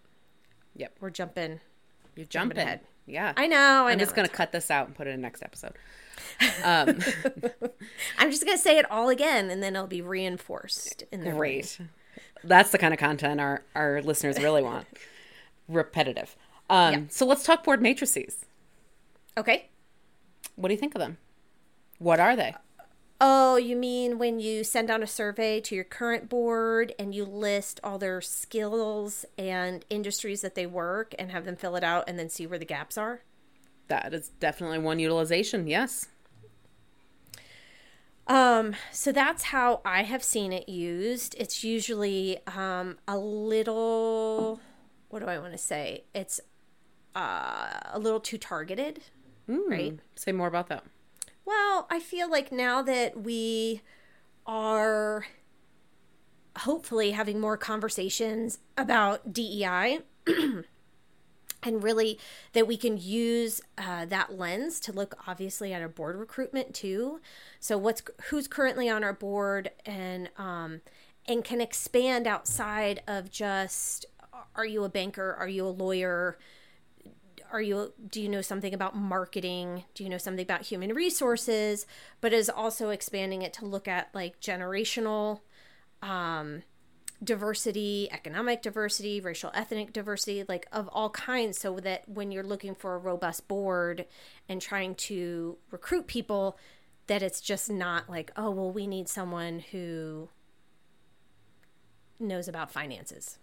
Yep. 0.76 0.96
we're 1.02 1.10
jumping 1.10 1.60
You're 2.16 2.26
jumping. 2.26 2.58
ahead. 2.58 2.80
Yeah. 3.06 3.34
i 3.36 3.46
know 3.46 3.58
i 3.86 3.92
I'm 3.92 3.98
know 3.98 4.06
just 4.06 4.16
going 4.16 4.28
to 4.28 4.34
cut 4.34 4.54
this 4.54 4.72
out 4.72 4.88
and 4.88 4.96
put 4.96 5.08
it 5.08 5.12
in 5.12 5.22
next 5.22 5.44
episode. 5.44 5.74
Um, 6.64 7.00
i'm 8.18 8.32
just 8.32 8.46
gonna 8.46 8.58
say 8.58 8.78
it 8.78 8.90
all 8.90 9.10
again 9.10 9.50
and 9.50 9.62
then 9.62 9.76
it'll 9.76 9.88
be 9.88 10.02
reinforced 10.02 11.04
in 11.12 11.24
the 11.24 11.32
great. 11.32 11.80
That's 12.44 12.72
the 12.72 12.78
kind 12.78 12.94
of 12.94 13.00
content 13.00 13.40
our, 13.40 13.64
our 13.76 14.02
listeners 14.02 14.40
really 14.40 14.64
want. 14.64 14.88
Repetitive. 15.68 16.36
Um, 16.70 16.94
Yeah. 16.94 17.02
So 17.10 17.26
let's 17.26 17.44
talk 17.44 17.64
board 17.64 17.82
matrices. 17.82 18.46
okay 19.38 19.70
What 20.56 20.70
do 20.70 20.74
you 20.74 20.80
think 20.80 20.96
of 20.96 21.00
them? 21.00 21.18
What 22.00 22.20
are 22.20 22.36
they? 22.36 22.56
Oh, 23.24 23.56
you 23.58 23.76
mean 23.76 24.18
when 24.18 24.40
you 24.40 24.64
send 24.64 24.90
out 24.90 25.04
a 25.04 25.08
survey 25.08 25.62
to 25.62 25.76
your 25.76 25.84
current 25.84 26.28
board 26.28 26.92
and 26.98 27.14
you 27.14 27.24
list 27.24 27.80
all 27.84 28.00
their 28.00 28.20
skills 28.20 29.26
and 29.38 29.86
industries 29.92 30.42
that 30.42 30.56
they 30.56 30.66
work 30.66 31.14
and 31.20 31.30
have 31.30 31.46
them 31.46 31.56
fill 31.56 31.76
it 31.76 31.84
out 31.84 32.06
and 32.08 32.18
then 32.18 32.30
see 32.30 32.48
where 32.48 32.58
the 32.58 32.66
gaps 32.66 32.98
are? 32.98 33.22
That 33.92 34.14
is 34.14 34.30
definitely 34.40 34.80
one 34.80 35.00
utilization. 35.00 35.68
Yes. 35.68 36.08
Um, 38.26 38.74
so 38.94 39.12
that's 39.12 39.44
how 39.44 39.82
I 39.84 40.04
have 40.04 40.24
seen 40.24 40.54
it 40.54 40.70
used. 40.70 41.36
It's 41.38 41.62
usually 41.62 42.40
um, 42.48 43.00
a 43.06 43.18
little, 43.18 44.62
what 45.10 45.20
do 45.20 45.26
I 45.26 45.38
want 45.40 45.52
to 45.52 45.58
say? 45.58 46.06
It's 46.16 46.40
uh, 47.18 47.82
a 47.92 48.00
little 48.00 48.22
too 48.22 48.38
targeted, 48.38 49.02
right? 49.46 50.00
Say 50.16 50.32
more 50.32 50.48
about 50.48 50.70
that. 50.70 50.86
Well, 51.44 51.86
I 51.90 52.00
feel 52.00 52.32
like 52.32 52.50
now 52.50 52.82
that 52.84 53.20
we 53.20 53.82
are 54.46 55.26
hopefully 56.60 57.12
having 57.12 57.42
more 57.42 57.58
conversations 57.58 58.60
about 58.78 59.34
DEI 59.34 60.00
and 61.64 61.84
really 61.84 62.20
that 62.54 62.68
we 62.68 62.78
can 62.78 62.98
use 62.98 63.62
uh, 63.78 64.06
that 64.06 64.38
lens 64.38 64.80
to 64.82 64.92
look 64.92 65.16
obviously 65.28 65.74
at 65.74 65.82
our 65.82 65.90
board 65.90 66.16
recruitment 66.16 66.74
too. 66.74 67.20
So 67.60 67.78
what's 67.78 68.02
who's 68.30 68.48
currently 68.48 68.90
on 68.90 69.04
our 69.04 69.14
board 69.14 69.72
and 69.86 70.30
um, 70.38 70.82
and 71.28 71.44
can 71.44 71.62
expand 71.62 72.28
outside 72.28 73.02
of 73.08 73.30
just 73.30 74.06
are 74.56 74.66
you 74.66 74.84
a 74.84 74.90
banker? 74.90 75.36
Are 75.40 75.48
you 75.48 75.66
a 75.66 75.70
lawyer? 75.70 76.38
are 77.52 77.62
you 77.62 77.94
do 78.10 78.22
you 78.22 78.30
know 78.30 78.42
something 78.42 78.74
about 78.74 78.96
marketing 78.96 79.84
do 79.94 80.06
you 80.06 80.10
know 80.10 80.18
something 80.18 80.44
about 80.44 80.62
human 80.62 80.94
resources 80.94 81.86
but 82.22 82.32
is 82.32 82.50
also 82.50 82.90
expanding 82.92 83.42
it 83.42 83.52
to 83.52 83.66
look 83.66 83.90
at 83.90 84.10
like 84.14 84.40
generational 84.40 85.42
um, 86.02 86.64
diversity 87.24 88.08
economic 88.12 88.62
diversity 88.62 89.22
racial 89.22 89.52
ethnic 89.54 89.94
diversity 89.94 90.44
like 90.50 90.68
of 90.72 90.88
all 90.90 91.10
kinds 91.12 91.58
so 91.60 91.80
that 91.80 92.08
when 92.10 92.32
you're 92.32 92.44
looking 92.44 92.74
for 92.74 92.96
a 92.96 92.98
robust 92.98 93.48
board 93.48 94.06
and 94.50 94.60
trying 94.62 94.96
to 94.96 95.58
recruit 95.70 96.08
people 96.08 96.58
that 97.08 97.22
it's 97.22 97.40
just 97.40 97.70
not 97.70 98.10
like 98.10 98.32
oh 98.36 98.50
well 98.50 98.72
we 98.72 98.88
need 98.88 99.08
someone 99.08 99.60
who 99.72 100.30
knows 102.20 102.48
about 102.48 102.72
finances 102.72 103.38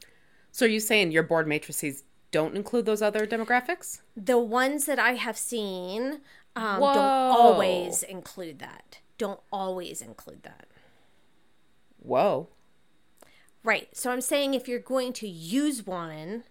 So 0.51 0.67
are 0.67 0.69
you 0.69 0.81
saying 0.81 1.13
your 1.13 1.23
board 1.23 1.47
matrices 1.47 2.03
don't 2.31 2.57
include 2.57 2.85
those 2.85 3.01
other 3.01 3.27
demographics? 3.27 4.01
the 4.17 4.39
ones 4.39 4.85
that 4.87 4.99
I 4.99 5.13
have 5.13 5.39
seen 5.39 6.21
um, 6.57 6.81
don't 6.81 6.97
always 6.99 8.03
include 8.03 8.59
that. 8.59 8.99
Don't 9.17 9.41
always 9.53 10.03
include 10.03 10.43
that. 10.43 10.67
Whoa. 12.01 12.49
Right. 13.65 13.89
So 13.97 14.11
I'm 14.11 14.21
saying 14.21 14.55
if 14.55 14.69
you're 14.69 14.79
going 14.79 15.13
to 15.15 15.29
use 15.29 15.87
one, 15.87 16.45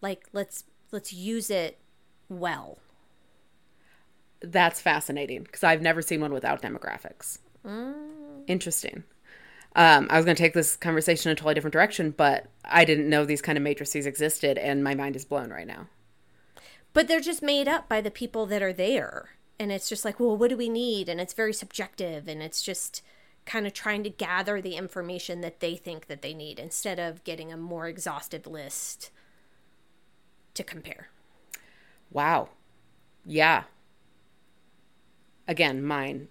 like 0.00 0.26
let's 0.32 0.64
let's 0.90 1.12
use 1.12 1.50
it 1.50 1.78
well. 2.28 2.78
That's 4.40 4.80
fascinating 4.80 5.42
because 5.44 5.62
I've 5.62 5.82
never 5.82 6.02
seen 6.02 6.20
one 6.20 6.32
without 6.32 6.62
demographics. 6.62 7.38
Interesting. 8.46 9.04
Um, 9.76 10.06
I 10.10 10.16
was 10.16 10.24
going 10.24 10.36
to 10.36 10.42
take 10.42 10.54
this 10.54 10.76
conversation 10.76 11.30
in 11.30 11.32
a 11.32 11.36
totally 11.36 11.54
different 11.54 11.72
direction, 11.72 12.10
but 12.10 12.46
I 12.64 12.84
didn't 12.84 13.08
know 13.08 13.24
these 13.24 13.42
kind 13.42 13.58
of 13.58 13.64
matrices 13.64 14.06
existed, 14.06 14.56
and 14.58 14.84
my 14.84 14.94
mind 14.94 15.16
is 15.16 15.24
blown 15.24 15.50
right 15.50 15.66
now. 15.66 15.88
But 16.92 17.08
they're 17.08 17.20
just 17.20 17.42
made 17.42 17.66
up 17.66 17.88
by 17.88 18.00
the 18.00 18.10
people 18.10 18.46
that 18.46 18.62
are 18.62 18.72
there. 18.72 19.30
And 19.58 19.72
it's 19.72 19.88
just 19.88 20.04
like, 20.04 20.20
well, 20.20 20.36
what 20.36 20.50
do 20.50 20.56
we 20.56 20.68
need? 20.68 21.08
And 21.08 21.20
it's 21.20 21.32
very 21.34 21.52
subjective 21.52 22.28
and 22.28 22.42
it's 22.42 22.62
just 22.62 23.02
kind 23.46 23.66
of 23.66 23.72
trying 23.72 24.02
to 24.04 24.10
gather 24.10 24.60
the 24.60 24.76
information 24.76 25.40
that 25.42 25.60
they 25.60 25.76
think 25.76 26.06
that 26.06 26.22
they 26.22 26.34
need 26.34 26.58
instead 26.58 26.98
of 26.98 27.22
getting 27.24 27.52
a 27.52 27.56
more 27.56 27.86
exhaustive 27.86 28.46
list 28.46 29.10
to 30.54 30.64
compare. 30.64 31.08
Wow. 32.10 32.48
Yeah. 33.26 33.64
Again, 35.46 35.82
mine. 35.82 36.28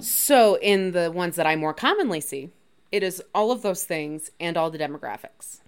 So, 0.00 0.56
in 0.56 0.92
the 0.92 1.10
ones 1.10 1.36
that 1.36 1.46
I 1.46 1.56
more 1.56 1.74
commonly 1.74 2.20
see, 2.20 2.50
it 2.92 3.02
is 3.02 3.22
all 3.34 3.50
of 3.50 3.62
those 3.62 3.84
things 3.84 4.30
and 4.38 4.56
all 4.56 4.70
the 4.70 4.78
demographics. 4.78 5.60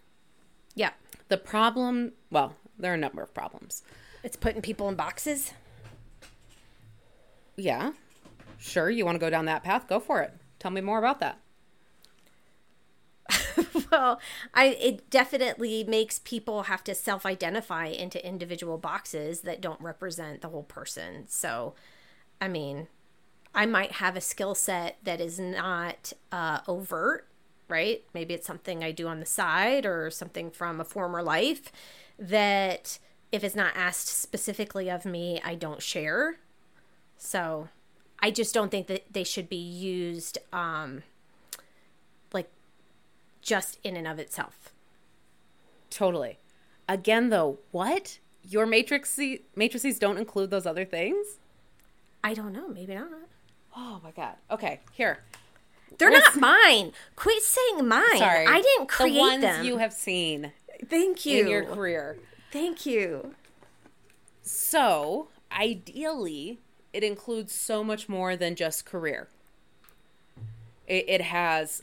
Yeah. 0.75 0.91
The 1.29 1.37
problem, 1.37 2.13
well, 2.31 2.55
there 2.79 2.93
are 2.93 2.95
a 2.95 2.99
number 2.99 3.23
of 3.23 3.35
problems. 3.35 3.83
It's 4.23 4.37
putting 4.37 4.63
people 4.63 4.89
in 4.89 4.95
boxes. 4.95 5.53
Yeah. 7.57 7.93
Sure, 8.61 8.91
you 8.91 9.05
want 9.05 9.17
to 9.17 9.21
go 9.21 9.31
down 9.31 9.47
that 9.47 9.65
path? 9.65 9.89
Go 9.89 9.99
for 9.99 10.21
it. 10.21 10.35
Tell 10.59 10.71
me 10.71 10.81
more 10.83 10.99
about 10.99 11.19
that. 11.21 11.41
well, 13.91 14.21
I 14.55 14.67
it 14.67 15.09
definitely 15.11 15.85
makes 15.85 16.19
people 16.19 16.65
have 16.65 16.85
to 16.85 16.95
self-identify 16.95 17.87
into 17.87 18.25
individual 18.27 18.77
boxes 18.79 19.41
that 19.43 19.61
don't 19.61 19.81
represent 19.81 20.41
the 20.43 20.49
whole 20.49 20.65
person. 20.65 21.25
So, 21.29 21.75
I 22.41 22.49
mean, 22.49 22.89
I 23.55 23.67
might 23.67 23.93
have 23.93 24.17
a 24.17 24.21
skill 24.21 24.55
set 24.55 24.99
that 25.05 25.21
is 25.21 25.39
not 25.41 26.13
uh, 26.33 26.61
overt, 26.69 27.27
right? 27.69 28.05
Maybe 28.15 28.35
it's 28.35 28.47
something 28.47 28.85
I 28.85 28.93
do 28.93 29.09
on 29.09 29.21
the 29.21 29.27
side 29.27 29.87
or 29.87 30.11
something 30.11 30.51
from 30.51 30.81
a 30.81 30.85
former 30.85 31.23
life 31.23 31.73
that 32.19 32.99
if 33.33 33.45
it's 33.45 33.57
not 33.57 33.73
asked 33.77 34.09
specifically 34.09 34.91
of 34.91 35.05
me, 35.05 35.41
I 35.45 35.55
don't 35.55 35.83
share. 35.83 36.37
So, 37.17 37.69
I 38.23 38.31
just 38.31 38.53
don't 38.55 38.71
think 38.71 38.87
that 38.89 39.05
they 39.13 39.25
should 39.25 39.49
be 39.49 39.57
used 39.57 40.39
um, 40.53 41.03
like 42.33 42.51
just 43.43 43.79
in 43.83 43.97
and 43.97 44.07
of 44.07 44.19
itself. 44.19 44.73
Totally. 45.89 46.39
Again, 46.89 47.31
though, 47.31 47.59
what? 47.71 48.19
Your 48.49 48.67
matrix 48.67 49.19
matrices 49.57 49.99
don't 49.99 50.19
include 50.19 50.51
those 50.51 50.67
other 50.67 50.85
things? 50.85 51.39
I 52.23 52.35
don't 52.35 52.53
know. 52.53 52.69
Maybe 52.69 52.95
not. 52.95 53.09
Oh 53.77 54.01
my 54.03 54.11
god. 54.11 54.35
Okay, 54.51 54.81
here. 54.93 55.21
They're 55.99 56.11
Let's- 56.11 56.37
not 56.37 56.41
mine. 56.41 56.93
Quit 57.17 57.43
saying 57.43 57.87
mine. 57.87 58.19
Sorry. 58.19 58.47
I 58.47 58.61
didn't 58.63 58.89
create 58.89 59.13
the 59.15 59.19
ones 59.19 59.41
them. 59.43 59.65
you 59.65 59.79
have 59.79 59.93
seen 59.93 60.53
Thank 60.89 61.27
you. 61.27 61.43
in 61.43 61.49
your 61.49 61.65
career. 61.65 62.19
Thank 62.53 62.87
you. 62.87 63.35
So, 64.43 65.29
ideally, 65.53 66.59
it 66.93 67.05
includes 67.05 67.53
so 67.53 67.85
much 67.85 68.09
more 68.09 68.37
than 68.37 68.55
just 68.55 68.85
career. 68.85 69.29
It, 70.87 71.05
it 71.09 71.21
has 71.21 71.83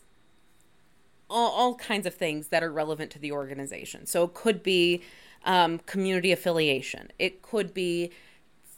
all, 1.29 1.51
all 1.51 1.75
kinds 1.75 2.05
of 2.05 2.13
things 2.13 2.49
that 2.49 2.63
are 2.63 2.71
relevant 2.71 3.11
to 3.11 3.19
the 3.19 3.31
organization. 3.31 4.05
So, 4.05 4.25
it 4.25 4.33
could 4.33 4.63
be 4.63 5.01
um, 5.45 5.79
community 5.79 6.31
affiliation, 6.31 7.11
it 7.19 7.41
could 7.41 7.73
be 7.73 8.11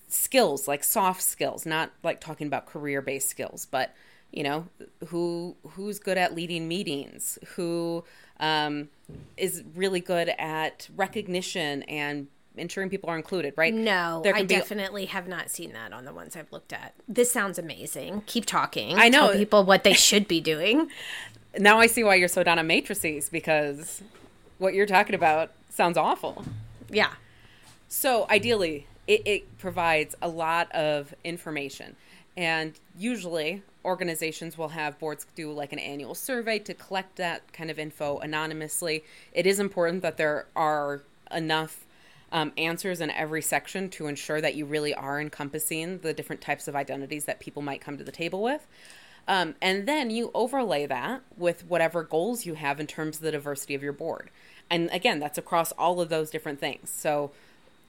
skills 0.07 0.67
like 0.67 0.83
soft 0.83 1.21
skills, 1.21 1.65
not 1.65 1.91
like 2.03 2.19
talking 2.19 2.47
about 2.47 2.65
career 2.65 3.01
based 3.01 3.29
skills, 3.29 3.65
but 3.69 3.93
you 4.31 4.43
know 4.43 4.67
who 5.07 5.55
who's 5.69 5.99
good 5.99 6.17
at 6.17 6.35
leading 6.35 6.67
meetings 6.67 7.39
who 7.55 8.03
um, 8.39 8.89
is 9.37 9.63
really 9.75 9.99
good 9.99 10.29
at 10.37 10.87
recognition 10.95 11.83
and 11.83 12.27
ensuring 12.59 12.89
people 12.89 13.09
are 13.09 13.17
included 13.17 13.53
right 13.57 13.73
No, 13.73 14.21
I 14.25 14.41
be- 14.41 14.47
definitely 14.47 15.05
have 15.05 15.27
not 15.27 15.49
seen 15.49 15.73
that 15.73 15.93
on 15.93 16.05
the 16.05 16.13
ones 16.13 16.35
I've 16.35 16.51
looked 16.51 16.73
at. 16.73 16.93
This 17.07 17.31
sounds 17.31 17.57
amazing. 17.57 18.23
Keep 18.25 18.45
talking. 18.45 18.97
I 18.97 19.09
know. 19.09 19.29
Tell 19.29 19.37
people 19.37 19.63
what 19.63 19.83
they 19.83 19.93
should 19.93 20.27
be 20.27 20.39
doing. 20.41 20.89
now 21.57 21.79
i 21.79 21.87
see 21.87 22.03
why 22.03 22.13
you're 22.13 22.27
so 22.27 22.43
down 22.43 22.59
on 22.59 22.67
matrices 22.67 23.27
because 23.27 24.03
what 24.59 24.75
you're 24.75 24.85
talking 24.85 25.15
about 25.15 25.51
sounds 25.69 25.97
awful 25.97 26.45
Yeah. 26.91 27.13
So 27.87 28.27
ideally, 28.29 28.85
it, 29.07 29.21
it 29.25 29.57
provides 29.57 30.15
a 30.21 30.27
lot 30.27 30.71
of 30.73 31.13
information. 31.23 31.95
And 32.37 32.73
usually, 32.97 33.63
organizations 33.83 34.57
will 34.57 34.69
have 34.69 34.99
boards 34.99 35.25
do 35.35 35.51
like 35.51 35.73
an 35.73 35.79
annual 35.79 36.13
survey 36.13 36.59
to 36.59 36.73
collect 36.75 37.15
that 37.15 37.51
kind 37.51 37.71
of 37.71 37.79
info 37.79 38.19
anonymously. 38.19 39.03
It 39.33 39.47
is 39.47 39.59
important 39.59 40.03
that 40.03 40.17
there 40.17 40.45
are 40.55 41.01
enough 41.31 41.85
um, 42.31 42.51
answers 42.57 43.01
in 43.01 43.09
every 43.11 43.41
section 43.41 43.89
to 43.89 44.07
ensure 44.07 44.41
that 44.41 44.55
you 44.55 44.65
really 44.65 44.93
are 44.93 45.19
encompassing 45.19 45.99
the 45.99 46.13
different 46.13 46.41
types 46.41 46.67
of 46.67 46.75
identities 46.75 47.25
that 47.25 47.39
people 47.39 47.61
might 47.61 47.81
come 47.81 47.97
to 47.97 48.03
the 48.03 48.11
table 48.11 48.41
with. 48.41 48.67
Um, 49.27 49.55
and 49.61 49.87
then 49.87 50.09
you 50.09 50.31
overlay 50.33 50.85
that 50.87 51.21
with 51.37 51.65
whatever 51.65 52.03
goals 52.03 52.45
you 52.45 52.55
have 52.55 52.79
in 52.79 52.87
terms 52.87 53.17
of 53.17 53.23
the 53.23 53.31
diversity 53.31 53.75
of 53.75 53.83
your 53.83 53.93
board. 53.93 54.31
And 54.69 54.89
again, 54.91 55.19
that's 55.19 55.37
across 55.37 55.71
all 55.73 56.01
of 56.01 56.09
those 56.09 56.29
different 56.29 56.59
things. 56.59 56.89
So, 56.89 57.31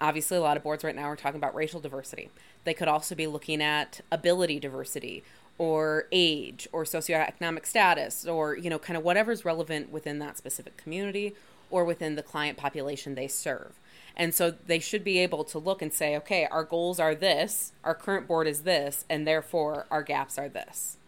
obviously, 0.01 0.37
a 0.37 0.41
lot 0.43 0.57
of 0.57 0.63
boards 0.63 0.85
right 0.85 0.95
now 0.95 1.05
are 1.05 1.17
talking 1.17 1.39
about 1.39 1.55
racial 1.55 1.81
diversity. 1.81 2.31
They 2.65 2.75
could 2.75 2.89
also 2.89 3.15
be 3.15 3.27
looking 3.27 3.63
at 3.63 4.01
ability 4.13 4.61
diversity 4.61 5.25
or 5.57 6.07
age 6.13 6.69
or 6.73 6.85
socioeconomic 6.85 7.67
status 7.67 8.27
or, 8.27 8.57
you 8.57 8.71
know, 8.71 8.79
kind 8.79 8.97
of 8.97 9.03
whatever's 9.03 9.45
relevant 9.45 9.91
within 9.91 10.19
that 10.19 10.37
specific 10.39 10.77
community 10.77 11.35
or 11.71 11.85
within 11.85 12.17
the 12.17 12.23
client 12.23 12.59
population 12.59 13.15
they 13.15 13.29
serve. 13.29 13.79
And 14.21 14.35
so 14.35 14.51
they 14.51 14.81
should 14.81 15.03
be 15.03 15.19
able 15.19 15.45
to 15.45 15.59
look 15.59 15.81
and 15.81 15.91
say, 15.91 16.15
okay, 16.19 16.47
our 16.51 16.63
goals 16.63 17.01
are 17.01 17.15
this, 17.15 17.73
our 17.83 17.95
current 17.95 18.29
board 18.29 18.47
is 18.47 18.65
this, 18.65 19.07
and 19.09 19.27
therefore 19.27 19.87
our 19.91 20.03
gaps 20.03 20.37
are 20.37 20.51
this. 20.51 20.99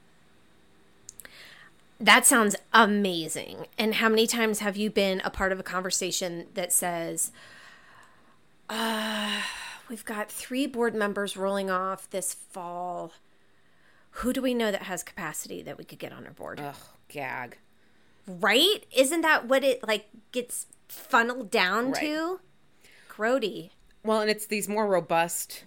That 2.00 2.24
sounds 2.24 2.56
amazing. 2.72 3.66
And 3.76 3.96
how 3.96 4.08
many 4.08 4.26
times 4.26 4.60
have 4.60 4.78
you 4.78 4.88
been 4.88 5.20
a 5.26 5.30
part 5.30 5.52
of 5.52 5.60
a 5.60 5.62
conversation 5.62 6.46
that 6.54 6.72
says, 6.72 7.32
uh, 8.70 9.42
we've 9.90 10.06
got 10.06 10.30
three 10.32 10.66
board 10.66 10.94
members 10.94 11.36
rolling 11.36 11.70
off 11.70 12.08
this 12.08 12.32
fall. 12.32 13.12
Who 14.12 14.32
do 14.32 14.40
we 14.40 14.54
know 14.54 14.70
that 14.72 14.84
has 14.84 15.02
capacity 15.02 15.62
that 15.64 15.76
we 15.76 15.84
could 15.84 15.98
get 15.98 16.14
on 16.14 16.24
our 16.24 16.32
board? 16.32 16.60
Ugh, 16.60 16.74
gag. 17.08 17.58
Right? 18.26 18.86
Isn't 18.90 19.20
that 19.20 19.48
what 19.48 19.62
it 19.62 19.86
like 19.86 20.06
gets 20.32 20.66
funneled 20.88 21.50
down 21.50 21.92
Right. 21.92 22.00
to? 22.00 22.40
Grody. 23.12 23.70
Well, 24.02 24.20
and 24.20 24.30
it's 24.30 24.46
these 24.46 24.68
more 24.68 24.86
robust 24.86 25.64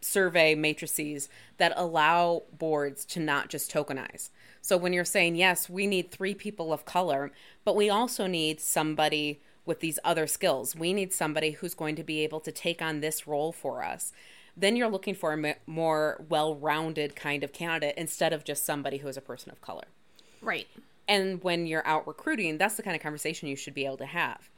survey 0.00 0.54
matrices 0.54 1.28
that 1.58 1.72
allow 1.74 2.44
boards 2.56 3.04
to 3.06 3.20
not 3.20 3.48
just 3.48 3.72
tokenize. 3.72 4.30
So 4.62 4.76
when 4.76 4.92
you're 4.92 5.04
saying, 5.04 5.34
yes, 5.34 5.68
we 5.68 5.86
need 5.86 6.10
three 6.10 6.34
people 6.34 6.72
of 6.72 6.84
color, 6.84 7.32
but 7.64 7.76
we 7.76 7.90
also 7.90 8.26
need 8.26 8.60
somebody 8.60 9.40
with 9.64 9.80
these 9.80 9.98
other 10.04 10.28
skills. 10.28 10.76
We 10.76 10.92
need 10.92 11.12
somebody 11.12 11.52
who's 11.52 11.74
going 11.74 11.96
to 11.96 12.04
be 12.04 12.20
able 12.22 12.40
to 12.40 12.52
take 12.52 12.80
on 12.80 13.00
this 13.00 13.26
role 13.26 13.50
for 13.52 13.82
us. 13.82 14.12
Then 14.56 14.76
you're 14.76 14.88
looking 14.88 15.14
for 15.14 15.32
a 15.32 15.56
more 15.66 16.24
well 16.28 16.54
rounded 16.54 17.16
kind 17.16 17.42
of 17.42 17.52
candidate 17.52 17.94
instead 17.96 18.32
of 18.32 18.44
just 18.44 18.64
somebody 18.64 18.98
who 18.98 19.08
is 19.08 19.16
a 19.16 19.20
person 19.20 19.50
of 19.50 19.60
color. 19.60 19.86
Right. 20.40 20.68
And 21.08 21.42
when 21.42 21.66
you're 21.66 21.86
out 21.86 22.06
recruiting, 22.06 22.58
that's 22.58 22.76
the 22.76 22.82
kind 22.82 22.96
of 22.96 23.02
conversation 23.02 23.48
you 23.48 23.56
should 23.56 23.74
be 23.74 23.84
able 23.84 23.98
to 23.98 24.06
have. 24.06 24.48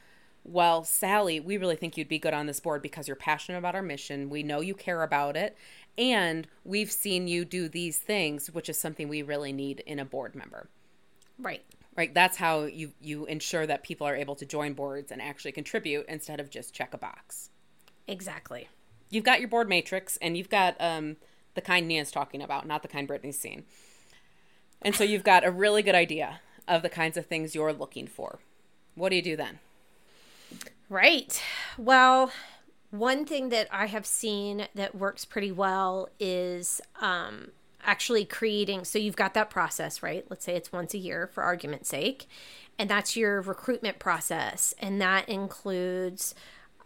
Well, 0.48 0.82
Sally, 0.82 1.40
we 1.40 1.58
really 1.58 1.76
think 1.76 1.98
you'd 1.98 2.08
be 2.08 2.18
good 2.18 2.32
on 2.32 2.46
this 2.46 2.58
board 2.58 2.80
because 2.80 3.06
you're 3.06 3.16
passionate 3.16 3.58
about 3.58 3.74
our 3.74 3.82
mission. 3.82 4.30
We 4.30 4.42
know 4.42 4.60
you 4.62 4.74
care 4.74 5.02
about 5.02 5.36
it. 5.36 5.54
And 5.98 6.46
we've 6.64 6.90
seen 6.90 7.28
you 7.28 7.44
do 7.44 7.68
these 7.68 7.98
things, 7.98 8.50
which 8.50 8.70
is 8.70 8.78
something 8.78 9.08
we 9.08 9.20
really 9.20 9.52
need 9.52 9.80
in 9.80 9.98
a 9.98 10.06
board 10.06 10.34
member. 10.34 10.70
Right. 11.38 11.62
Right? 11.98 12.14
That's 12.14 12.38
how 12.38 12.62
you, 12.62 12.92
you 12.98 13.26
ensure 13.26 13.66
that 13.66 13.82
people 13.82 14.06
are 14.06 14.16
able 14.16 14.36
to 14.36 14.46
join 14.46 14.72
boards 14.72 15.12
and 15.12 15.20
actually 15.20 15.52
contribute 15.52 16.06
instead 16.08 16.40
of 16.40 16.48
just 16.48 16.72
check 16.72 16.94
a 16.94 16.98
box. 16.98 17.50
Exactly. 18.06 18.68
You've 19.10 19.24
got 19.24 19.40
your 19.40 19.50
board 19.50 19.68
matrix 19.68 20.16
and 20.22 20.34
you've 20.34 20.48
got 20.48 20.76
um, 20.80 21.16
the 21.56 21.60
kind 21.60 21.86
Nia's 21.86 22.10
talking 22.10 22.40
about, 22.40 22.66
not 22.66 22.80
the 22.80 22.88
kind 22.88 23.06
Brittany's 23.06 23.38
seen. 23.38 23.64
And 24.80 24.94
so 24.94 25.04
you've 25.04 25.24
got 25.24 25.44
a 25.44 25.50
really 25.50 25.82
good 25.82 25.94
idea 25.94 26.40
of 26.66 26.80
the 26.80 26.88
kinds 26.88 27.18
of 27.18 27.26
things 27.26 27.54
you're 27.54 27.74
looking 27.74 28.06
for. 28.06 28.38
What 28.94 29.10
do 29.10 29.16
you 29.16 29.22
do 29.22 29.36
then? 29.36 29.58
Right. 30.88 31.40
Well, 31.76 32.32
one 32.90 33.26
thing 33.26 33.50
that 33.50 33.68
I 33.70 33.86
have 33.86 34.06
seen 34.06 34.68
that 34.74 34.94
works 34.94 35.24
pretty 35.24 35.52
well 35.52 36.08
is 36.18 36.80
um, 37.00 37.48
actually 37.84 38.24
creating. 38.24 38.84
So 38.84 38.98
you've 38.98 39.16
got 39.16 39.34
that 39.34 39.50
process, 39.50 40.02
right? 40.02 40.24
Let's 40.30 40.44
say 40.44 40.56
it's 40.56 40.72
once 40.72 40.94
a 40.94 40.98
year 40.98 41.26
for 41.26 41.42
argument's 41.42 41.90
sake. 41.90 42.26
And 42.78 42.88
that's 42.88 43.16
your 43.16 43.42
recruitment 43.42 43.98
process. 43.98 44.72
And 44.78 45.00
that 45.02 45.28
includes 45.28 46.34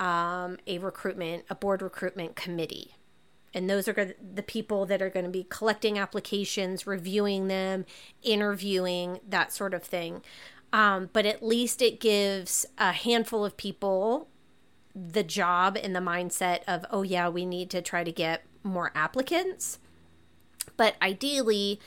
um, 0.01 0.59
a 0.67 0.79
recruitment, 0.79 1.45
a 1.49 1.55
board 1.55 1.83
recruitment 1.83 2.35
committee. 2.35 2.97
And 3.55 3.69
those 3.69 3.87
are 3.87 4.15
the 4.35 4.43
people 4.43 4.87
that 4.87 5.03
are 5.03 5.11
going 5.11 5.27
to 5.27 5.31
be 5.31 5.47
collecting 5.49 5.99
applications, 5.99 6.87
reviewing 6.87 7.49
them, 7.49 7.85
interviewing, 8.23 9.21
that 9.29 9.53
sort 9.53 9.75
of 9.75 9.85
thing. 9.85 10.23
Um, 10.73 11.11
but 11.13 11.27
at 11.27 11.43
least 11.43 11.83
it 11.83 12.01
gives 12.01 12.65
a 12.79 12.93
handful 12.93 13.45
of 13.45 13.57
people 13.57 14.29
the 14.95 15.23
job 15.23 15.79
and 15.83 15.95
the 15.95 16.01
mindset 16.01 16.61
of, 16.67 16.85
oh, 16.91 17.03
yeah, 17.03 17.29
we 17.29 17.47
need 17.47 17.71
to 17.71 17.83
try 17.83 18.05
to 18.05 18.13
get 18.13 18.45
more 18.63 18.91
applicants. 18.95 19.79
But 20.77 20.97
ideally, 21.03 21.81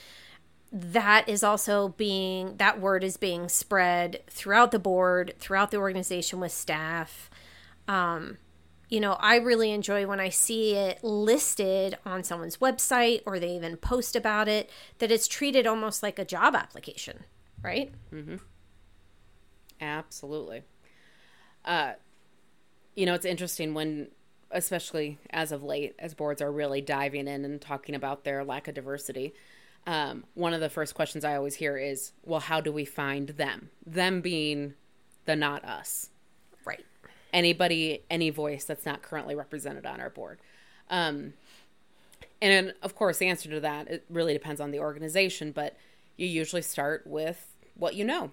that 0.71 1.29
is 1.29 1.43
also 1.43 1.89
being, 1.89 2.57
that 2.57 2.79
word 2.79 3.03
is 3.03 3.17
being 3.17 3.47
spread 3.47 4.21
throughout 4.27 4.71
the 4.71 4.79
board, 4.79 5.33
throughout 5.39 5.71
the 5.71 5.77
organization 5.77 6.39
with 6.39 6.51
staff. 6.51 7.29
Um, 7.87 8.37
you 8.89 8.99
know, 8.99 9.13
I 9.13 9.37
really 9.37 9.71
enjoy 9.71 10.05
when 10.05 10.19
I 10.19 10.29
see 10.29 10.75
it 10.75 11.03
listed 11.03 11.97
on 12.05 12.23
someone's 12.23 12.57
website 12.57 13.21
or 13.25 13.39
they 13.39 13.55
even 13.55 13.77
post 13.77 14.15
about 14.15 14.47
it, 14.47 14.69
that 14.99 15.11
it's 15.11 15.27
treated 15.27 15.65
almost 15.65 16.03
like 16.03 16.19
a 16.19 16.25
job 16.25 16.55
application, 16.55 17.23
right? 17.63 17.91
Absolutely. 19.81 20.63
Uh, 21.63 21.93
you 22.95 23.05
know, 23.05 23.13
it's 23.13 23.25
interesting 23.25 23.73
when, 23.73 24.07
especially 24.51 25.19
as 25.31 25.51
of 25.51 25.63
late, 25.63 25.95
as 25.99 26.13
boards 26.13 26.41
are 26.41 26.51
really 26.51 26.81
diving 26.81 27.27
in 27.27 27.43
and 27.43 27.61
talking 27.61 27.95
about 27.95 28.23
their 28.23 28.43
lack 28.43 28.67
of 28.67 28.75
diversity. 28.75 29.33
Um, 29.87 30.23
one 30.33 30.53
of 30.53 30.61
the 30.61 30.69
first 30.69 30.95
questions 30.95 31.23
I 31.23 31.35
always 31.35 31.55
hear 31.55 31.77
is, 31.77 32.13
well, 32.23 32.39
how 32.39 32.61
do 32.61 32.71
we 32.71 32.85
find 32.85 33.29
them? 33.29 33.69
Them 33.85 34.21
being 34.21 34.73
the 35.25 35.35
not 35.35 35.63
us. 35.65 36.09
Right. 36.65 36.85
Anybody, 37.33 38.03
any 38.09 38.29
voice 38.29 38.63
that's 38.65 38.85
not 38.85 39.01
currently 39.01 39.35
represented 39.35 39.85
on 39.85 39.99
our 39.99 40.09
board. 40.09 40.39
Um, 40.89 41.33
and 42.41 42.73
of 42.81 42.95
course, 42.95 43.17
the 43.17 43.27
answer 43.27 43.49
to 43.49 43.59
that, 43.59 43.87
it 43.89 44.05
really 44.09 44.33
depends 44.33 44.61
on 44.61 44.71
the 44.71 44.79
organization, 44.79 45.51
but 45.51 45.75
you 46.17 46.27
usually 46.27 46.61
start 46.61 47.05
with 47.05 47.53
what 47.75 47.95
you 47.95 48.05
know 48.05 48.31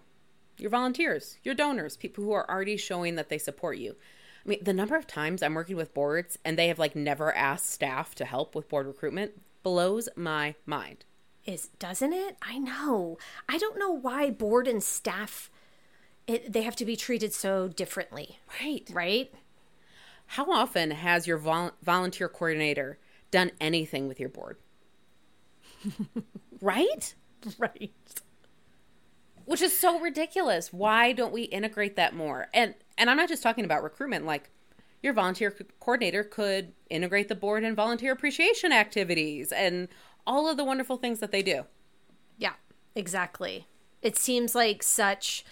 your 0.58 0.70
volunteers, 0.70 1.38
your 1.42 1.54
donors, 1.54 1.96
people 1.96 2.24
who 2.24 2.32
are 2.32 2.48
already 2.50 2.76
showing 2.76 3.16
that 3.16 3.28
they 3.28 3.38
support 3.38 3.78
you. 3.78 3.96
I 4.44 4.48
mean, 4.48 4.58
the 4.62 4.72
number 4.72 4.96
of 4.96 5.06
times 5.06 5.42
I'm 5.42 5.54
working 5.54 5.76
with 5.76 5.94
boards 5.94 6.38
and 6.44 6.58
they 6.58 6.68
have 6.68 6.78
like 6.78 6.96
never 6.96 7.34
asked 7.34 7.70
staff 7.70 8.14
to 8.16 8.24
help 8.24 8.54
with 8.54 8.68
board 8.68 8.86
recruitment 8.86 9.40
blows 9.62 10.08
my 10.16 10.54
mind. 10.66 11.04
Is 11.44 11.68
doesn't 11.78 12.12
it? 12.12 12.36
I 12.42 12.58
know. 12.58 13.18
I 13.48 13.58
don't 13.58 13.78
know 13.78 13.90
why 13.90 14.30
board 14.30 14.66
and 14.68 14.82
staff 14.82 15.50
it, 16.26 16.52
they 16.52 16.62
have 16.62 16.76
to 16.76 16.84
be 16.84 16.94
treated 16.96 17.32
so 17.32 17.66
differently, 17.68 18.38
Right. 18.60 18.88
right? 18.92 19.34
How 20.26 20.50
often 20.50 20.92
has 20.92 21.26
your 21.26 21.36
vol- 21.36 21.72
volunteer 21.82 22.28
coordinator 22.28 22.98
done 23.32 23.50
anything 23.60 24.06
with 24.08 24.20
your 24.20 24.28
board? 24.28 24.56
right? 26.60 27.14
Right. 27.58 27.90
Which 29.44 29.62
is 29.62 29.76
so 29.76 29.98
ridiculous. 29.98 30.72
Why 30.72 31.12
don't 31.12 31.32
we 31.32 31.42
integrate 31.42 31.96
that 31.96 32.14
more? 32.14 32.48
And 32.52 32.74
and 32.96 33.10
I'm 33.10 33.16
not 33.16 33.28
just 33.28 33.42
talking 33.42 33.64
about 33.64 33.82
recruitment 33.82 34.26
like 34.26 34.50
your 35.02 35.12
volunteer 35.12 35.50
co- 35.50 35.64
coordinator 35.80 36.22
could 36.24 36.72
integrate 36.88 37.28
the 37.28 37.34
board 37.34 37.64
and 37.64 37.74
volunteer 37.74 38.12
appreciation 38.12 38.72
activities 38.72 39.52
and 39.52 39.88
all 40.26 40.48
of 40.48 40.56
the 40.56 40.64
wonderful 40.64 40.96
things 40.96 41.18
that 41.18 41.32
they 41.32 41.42
do. 41.42 41.64
Yeah, 42.38 42.54
exactly. 42.94 43.66
It 44.00 44.16
seems 44.16 44.54
like 44.54 44.82
such 44.82 45.44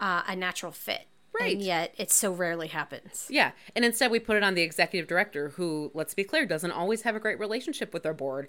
uh, 0.00 0.22
a 0.26 0.36
natural 0.36 0.72
fit. 0.72 1.06
Right. 1.38 1.54
And 1.54 1.62
yet 1.62 1.94
it 1.96 2.10
so 2.10 2.30
rarely 2.30 2.68
happens. 2.68 3.26
Yeah. 3.30 3.52
And 3.74 3.84
instead, 3.84 4.10
we 4.10 4.18
put 4.18 4.36
it 4.36 4.42
on 4.42 4.54
the 4.54 4.62
executive 4.62 5.08
director, 5.08 5.50
who, 5.50 5.90
let's 5.94 6.14
be 6.14 6.24
clear, 6.24 6.44
doesn't 6.44 6.72
always 6.72 7.02
have 7.02 7.16
a 7.16 7.20
great 7.20 7.38
relationship 7.38 7.94
with 7.94 8.04
our 8.04 8.12
board 8.12 8.48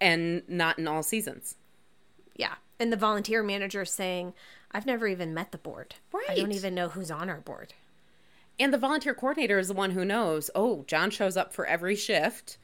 and 0.00 0.42
not 0.48 0.78
in 0.78 0.88
all 0.88 1.02
seasons. 1.02 1.56
Yeah. 2.34 2.54
And 2.80 2.92
the 2.92 2.96
volunteer 2.96 3.42
manager 3.42 3.84
saying, 3.84 4.34
I've 4.70 4.86
never 4.86 5.06
even 5.06 5.34
met 5.34 5.52
the 5.52 5.58
board. 5.58 5.96
Right. 6.12 6.30
I 6.30 6.34
don't 6.36 6.52
even 6.52 6.74
know 6.74 6.88
who's 6.88 7.10
on 7.10 7.28
our 7.28 7.40
board. 7.40 7.74
And 8.60 8.72
the 8.72 8.78
volunteer 8.78 9.14
coordinator 9.14 9.58
is 9.58 9.68
the 9.68 9.74
one 9.74 9.92
who 9.92 10.04
knows, 10.04 10.50
oh, 10.54 10.84
John 10.86 11.10
shows 11.10 11.36
up 11.36 11.52
for 11.52 11.66
every 11.66 11.96
shift. 11.96 12.58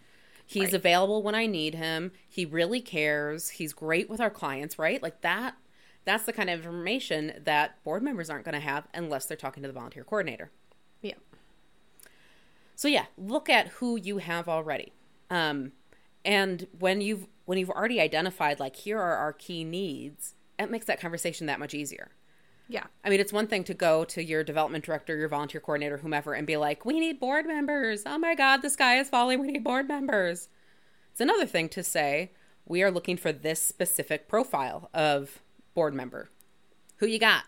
He's 0.47 0.65
Right. 0.65 0.75
available 0.75 1.23
when 1.23 1.35
I 1.35 1.47
need 1.47 1.75
him. 1.75 2.13
He 2.29 2.45
really 2.45 2.81
cares. 2.81 3.51
He's 3.51 3.73
great 3.73 4.11
with 4.11 4.21
our 4.21 4.31
clients, 4.31 4.79
right? 4.79 5.03
Like 5.03 5.21
that. 5.23 5.57
That's 6.05 6.25
the 6.25 6.33
kind 6.33 6.51
of 6.51 6.61
information 6.61 7.41
that 7.45 7.83
board 7.83 8.03
members 8.03 8.29
aren't 8.29 8.45
going 8.45 8.55
to 8.55 8.61
have 8.61 8.87
unless 8.93 9.25
they're 9.27 9.37
talking 9.37 9.63
to 9.63 9.69
the 9.69 9.73
volunteer 9.73 10.05
coordinator. 10.05 10.51
Yeah. 11.01 11.15
So 12.77 12.89
yeah, 12.89 13.07
look 13.17 13.49
at 13.49 13.69
who 13.69 13.97
you 13.97 14.19
have 14.19 14.49
already. 14.49 14.93
Um, 15.31 15.73
and 16.25 16.67
when 16.79 17.01
you've 17.01 17.27
when 17.45 17.59
you've 17.59 17.71
already 17.71 18.01
identified 18.01 18.61
like 18.61 18.77
here 18.77 18.99
are 18.99 19.17
our 19.17 19.33
key 19.33 19.65
needs, 19.65 20.35
it 20.59 20.71
makes 20.71 20.87
that 20.87 21.01
conversation 21.01 21.47
that 21.47 21.61
much 21.61 21.75
easier. 21.75 22.11
Yeah. 22.69 22.85
I 23.05 23.11
mean, 23.11 23.21
it's 23.21 23.33
one 23.33 23.47
thing 23.47 23.65
to 23.65 23.75
go 23.75 24.05
to 24.07 24.25
your 24.25 24.43
development 24.43 24.85
director, 24.85 25.17
your 25.17 25.29
volunteer 25.29 25.61
coordinator, 25.61 25.99
whomever, 25.99 26.33
and 26.33 26.47
be 26.47 26.57
like, 26.57 26.85
"We 26.87 26.99
need 26.99 27.21
board 27.21 27.47
members. 27.47 28.05
Oh 28.07 28.19
my 28.19 28.35
God, 28.35 28.63
the 28.63 28.71
sky 28.71 28.99
is 28.99 29.11
falling. 29.11 29.41
We 29.41 29.49
need 29.49 29.65
board 29.65 29.87
members." 29.87 30.49
It's 31.11 31.21
another 31.21 31.47
thing 31.47 31.69
to 31.71 31.83
say, 31.83 32.33
"We 32.65 32.83
are 32.83 32.91
looking 32.91 33.17
for 33.17 33.33
this 33.33 33.61
specific 33.61 34.29
profile 34.29 34.89
of 34.95 35.43
board 35.75 35.93
member. 35.93 36.31
Who 36.97 37.07
you 37.07 37.19
got?" 37.19 37.45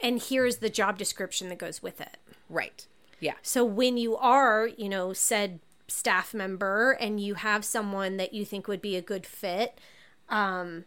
And 0.00 0.22
here's 0.22 0.58
the 0.58 0.70
job 0.70 0.98
description 0.98 1.48
that 1.48 1.58
goes 1.58 1.82
with 1.82 2.00
it. 2.00 2.18
Right. 2.48 2.86
Yeah. 3.18 3.34
So 3.42 3.64
when 3.64 3.96
you 3.96 4.16
are, 4.16 4.66
you 4.66 4.88
know, 4.88 5.12
said 5.12 5.60
staff 5.92 6.34
member 6.34 6.92
and 6.92 7.20
you 7.20 7.34
have 7.34 7.64
someone 7.64 8.16
that 8.16 8.32
you 8.32 8.44
think 8.44 8.66
would 8.66 8.82
be 8.82 8.96
a 8.96 9.02
good 9.02 9.26
fit 9.26 9.78
um, 10.28 10.84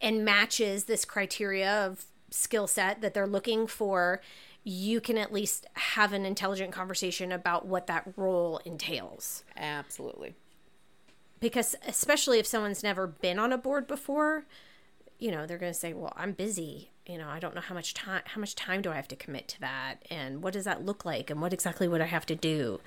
and 0.00 0.24
matches 0.24 0.84
this 0.84 1.04
criteria 1.04 1.86
of 1.86 2.04
skill 2.30 2.66
set 2.66 3.00
that 3.00 3.14
they're 3.14 3.26
looking 3.26 3.66
for, 3.66 4.20
you 4.62 5.00
can 5.00 5.16
at 5.16 5.32
least 5.32 5.66
have 5.74 6.12
an 6.12 6.26
intelligent 6.26 6.72
conversation 6.72 7.32
about 7.32 7.66
what 7.66 7.86
that 7.86 8.06
role 8.16 8.58
entails. 8.64 9.44
Absolutely. 9.56 10.34
Because 11.40 11.76
especially 11.86 12.38
if 12.38 12.46
someone's 12.46 12.82
never 12.82 13.06
been 13.06 13.38
on 13.38 13.52
a 13.52 13.58
board 13.58 13.86
before, 13.86 14.46
you 15.18 15.30
know, 15.30 15.46
they're 15.46 15.58
going 15.58 15.72
to 15.72 15.78
say, 15.78 15.92
"Well, 15.92 16.12
I'm 16.16 16.32
busy. 16.32 16.90
You 17.06 17.18
know, 17.18 17.28
I 17.28 17.38
don't 17.38 17.54
know 17.54 17.60
how 17.60 17.74
much 17.74 17.94
time 17.94 18.22
how 18.24 18.40
much 18.40 18.54
time 18.56 18.82
do 18.82 18.90
I 18.90 18.96
have 18.96 19.08
to 19.08 19.16
commit 19.16 19.46
to 19.48 19.60
that 19.60 19.96
and 20.10 20.42
what 20.42 20.54
does 20.54 20.64
that 20.64 20.84
look 20.84 21.04
like 21.04 21.30
and 21.30 21.40
what 21.40 21.52
exactly 21.52 21.86
would 21.86 22.00
I 22.00 22.06
have 22.06 22.26
to 22.26 22.34
do?" 22.34 22.80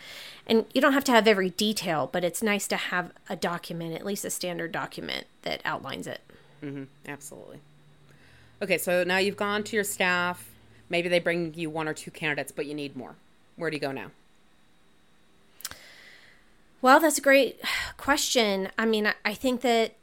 And 0.45 0.65
you 0.73 0.81
don't 0.81 0.93
have 0.93 1.05
to 1.05 1.11
have 1.11 1.27
every 1.27 1.51
detail, 1.51 2.09
but 2.11 2.23
it's 2.23 2.43
nice 2.43 2.67
to 2.67 2.75
have 2.75 3.11
a 3.29 3.35
document, 3.35 3.95
at 3.95 4.05
least 4.05 4.25
a 4.25 4.29
standard 4.29 4.71
document 4.71 5.27
that 5.43 5.61
outlines 5.63 6.05
it. 6.05 6.21
Mm-hmm. 6.61 6.83
Absolutely. 7.07 7.59
Okay, 8.61 8.77
so 8.77 9.03
now 9.05 9.17
you've 9.17 9.37
gone 9.37 9.63
to 9.63 9.75
your 9.75 9.85
staff. 9.85 10.49
Maybe 10.89 11.07
they 11.07 11.19
bring 11.19 11.53
you 11.53 11.69
one 11.69 11.87
or 11.87 11.93
two 11.93 12.11
candidates, 12.11 12.51
but 12.51 12.65
you 12.65 12.73
need 12.73 12.97
more. 12.97 13.15
Where 13.55 13.69
do 13.69 13.77
you 13.77 13.81
go 13.81 13.91
now? 13.91 14.11
Well, 16.81 16.99
that's 16.99 17.17
a 17.17 17.21
great 17.21 17.61
question. 17.97 18.69
I 18.77 18.85
mean, 18.85 19.13
I 19.23 19.33
think 19.33 19.61
that, 19.61 19.93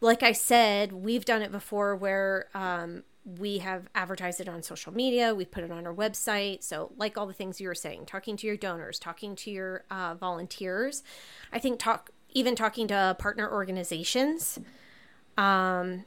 like 0.00 0.22
I 0.22 0.32
said, 0.32 0.92
we've 0.92 1.24
done 1.24 1.42
it 1.42 1.50
before 1.50 1.96
where 1.96 2.46
um, 2.54 3.04
we 3.24 3.58
have 3.58 3.88
advertised 3.94 4.40
it 4.40 4.48
on 4.48 4.62
social 4.62 4.92
media, 4.92 5.34
we 5.34 5.44
put 5.44 5.64
it 5.64 5.70
on 5.70 5.86
our 5.86 5.94
website. 5.94 6.62
So, 6.62 6.92
like 6.96 7.16
all 7.16 7.26
the 7.26 7.32
things 7.32 7.60
you 7.60 7.68
were 7.68 7.74
saying, 7.74 8.06
talking 8.06 8.36
to 8.36 8.46
your 8.46 8.56
donors, 8.56 8.98
talking 8.98 9.34
to 9.36 9.50
your 9.50 9.84
uh, 9.90 10.14
volunteers, 10.14 11.02
I 11.52 11.58
think 11.58 11.78
talk 11.78 12.10
even 12.32 12.54
talking 12.56 12.88
to 12.88 13.16
partner 13.18 13.50
organizations. 13.50 14.58
Um, 15.38 16.04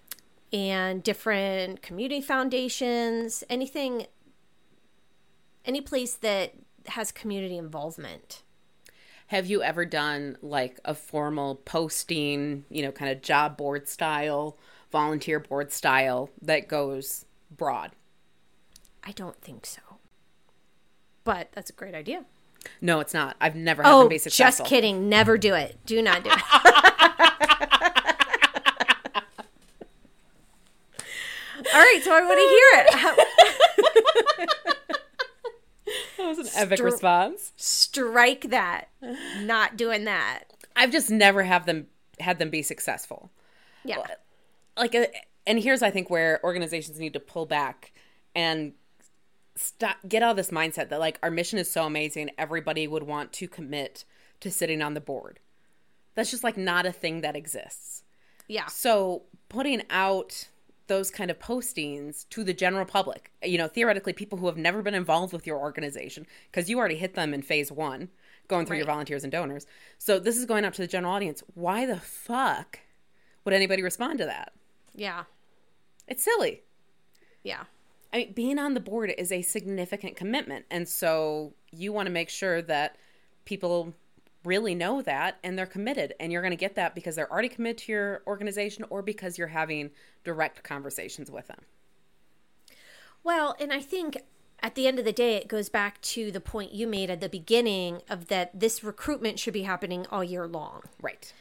and 0.54 1.04
different 1.04 1.82
community 1.82 2.22
foundations, 2.22 3.44
anything, 3.50 4.08
any 5.66 5.82
place 5.82 6.16
that 6.16 6.54
has 6.88 7.12
community 7.12 7.58
involvement. 7.58 8.44
Have 9.28 9.48
you 9.48 9.62
ever 9.62 9.84
done 9.84 10.38
like 10.42 10.80
a 10.86 10.94
formal 10.94 11.56
posting, 11.56 12.64
you 12.70 12.82
know, 12.82 12.94
kind 12.94 13.12
of 13.12 13.22
job 13.22 13.58
board 13.58 13.90
style, 13.90 14.58
volunteer 14.92 15.40
board 15.40 15.72
style 15.72 16.30
that 16.42 16.68
goes 16.68 17.26
broad? 17.50 17.92
I 19.04 19.12
don't 19.12 19.40
think 19.42 19.66
so. 19.66 19.82
But 21.24 21.50
that's 21.54 21.70
a 21.70 21.74
great 21.74 21.96
idea. 21.96 22.26
No, 22.82 23.00
it's 23.00 23.14
not. 23.14 23.36
I've 23.40 23.56
never 23.56 23.84
had 23.84 23.94
oh, 23.94 24.00
them 24.00 24.10
be 24.10 24.18
successful. 24.18 24.64
Just 24.64 24.70
kidding. 24.70 25.10
Never 25.10 25.38
do 25.38 25.54
it. 25.54 25.78
Do 25.86 26.02
not 26.02 26.24
do 26.24 26.30
it. 26.32 26.42
All 31.74 31.82
right, 31.84 32.02
so 32.04 32.14
I 32.14 32.22
want 32.22 32.40
to 32.40 32.48
hear 32.48 32.72
it. 32.76 32.88
that 36.18 36.28
was 36.28 36.38
an 36.40 36.48
epic 36.56 36.80
response. 36.84 37.52
Strike 37.58 38.50
that. 38.50 38.90
Not 39.42 39.78
doing 39.78 40.06
that. 40.06 40.46
I've 40.76 40.92
just 40.92 41.10
never 41.10 41.44
have 41.44 41.66
them 41.66 41.88
had 42.20 42.40
them 42.40 42.50
be 42.50 42.62
successful. 42.62 43.32
Yeah. 43.84 44.06
Like 44.78 44.96
a, 44.96 45.08
uh, 45.08 45.20
and 45.46 45.60
here's 45.60 45.82
I 45.82 45.92
think 45.92 46.10
where 46.10 46.40
organizations 46.44 47.00
need 47.00 47.14
to 47.14 47.20
pull 47.20 47.46
back 47.46 47.94
and 48.36 48.74
stop 49.56 49.98
get 50.08 50.22
out 50.22 50.32
of 50.32 50.38
this 50.38 50.52
mindset 50.52 50.90
that 50.90 51.00
like 51.00 51.18
our 51.24 51.32
mission 51.32 51.58
is 51.58 51.72
so 51.72 51.86
amazing 51.86 52.30
everybody 52.38 52.88
would 52.88 53.04
want 53.04 53.34
to 53.34 53.48
commit 53.48 54.06
to 54.40 54.52
sitting 54.52 54.82
on 54.82 54.94
the 54.94 55.02
board. 55.02 55.40
That's 56.16 56.32
just 56.32 56.44
like 56.44 56.58
not 56.58 56.86
a 56.86 56.92
thing 56.92 57.22
that 57.22 57.36
exists. 57.36 58.04
Yeah. 58.48 58.68
So 58.68 59.24
putting 59.50 59.84
out 59.90 60.48
those 60.88 61.12
kind 61.12 61.30
of 61.30 61.40
postings 61.40 62.28
to 62.30 62.44
the 62.44 62.54
general 62.54 62.86
public. 62.86 63.32
You 63.44 63.58
know, 63.58 63.68
theoretically, 63.68 64.14
people 64.14 64.38
who 64.38 64.48
have 64.48 64.58
never 64.58 64.82
been 64.82 64.94
involved 64.94 65.34
with 65.34 65.46
your 65.46 65.58
organization, 65.58 66.26
because 66.50 66.70
you 66.70 66.80
already 66.80 66.96
hit 66.96 67.14
them 67.14 67.34
in 67.34 67.42
phase 67.42 67.72
one, 67.72 68.10
going 68.48 68.66
through 68.66 68.76
right. 68.76 68.80
your 68.80 68.88
volunteers 68.88 69.24
and 69.24 69.32
donors. 69.32 69.66
So 69.98 70.20
this 70.20 70.38
is 70.38 70.46
going 70.46 70.66
out 70.66 70.74
to 70.76 70.82
the 70.82 70.88
general 70.88 71.14
audience. 71.14 71.44
Why 71.54 71.86
the 71.86 72.00
fuck 72.00 72.80
would 73.44 73.54
anybody 73.54 73.84
respond 73.84 74.20
to 74.20 74.26
that? 74.26 74.54
Yeah. 74.98 75.24
It's 76.08 76.24
silly. 76.24 76.64
Yeah. 77.44 77.64
I 78.12 78.18
mean, 78.18 78.34
being 78.34 78.60
on 78.60 78.74
the 78.74 78.80
board 78.82 79.14
is 79.18 79.32
a 79.32 79.42
significant 79.42 80.18
commitment. 80.18 80.66
And 80.70 80.88
so 80.88 81.54
you 81.72 81.94
want 81.94 82.08
to 82.08 82.12
make 82.12 82.30
sure 82.30 82.62
that 82.64 82.98
people 83.46 83.94
really 84.44 84.76
know 84.76 85.02
that 85.02 85.38
and 85.44 85.58
they're 85.58 85.66
committed 85.66 86.14
and 86.20 86.32
you're 86.32 86.42
going 86.42 86.52
to 86.52 86.58
get 86.58 86.76
that 86.76 86.96
because 86.96 87.16
they're 87.16 87.32
already 87.32 87.50
committed 87.50 87.78
to 87.78 87.92
your 87.92 88.24
organization 88.26 88.86
or 88.90 89.02
because 89.02 89.38
you're 89.38 89.48
having 89.48 89.92
direct 90.24 90.64
conversations 90.64 91.30
with 91.30 91.48
them 91.48 91.60
well 93.24 93.56
and 93.60 93.74
i 93.74 93.80
think 93.80 94.18
at 94.62 94.76
the 94.76 94.88
end 94.88 95.00
of 95.00 95.06
the 95.06 95.12
day 95.12 95.36
it 95.36 95.48
goes 95.48 95.70
back 95.70 96.00
to 96.02 96.32
the 96.32 96.40
point 96.40 96.72
you 96.72 96.88
made 96.88 97.10
at 97.10 97.20
the 97.20 97.28
beginning 97.28 98.02
of 98.10 98.28
that 98.28 98.58
this 98.58 98.84
recruitment 98.84 99.38
should 99.38 99.54
be 99.54 99.64
happening 99.64 100.06
all 100.12 100.24
year 100.24 100.48
long 100.48 100.84
right 101.02 101.34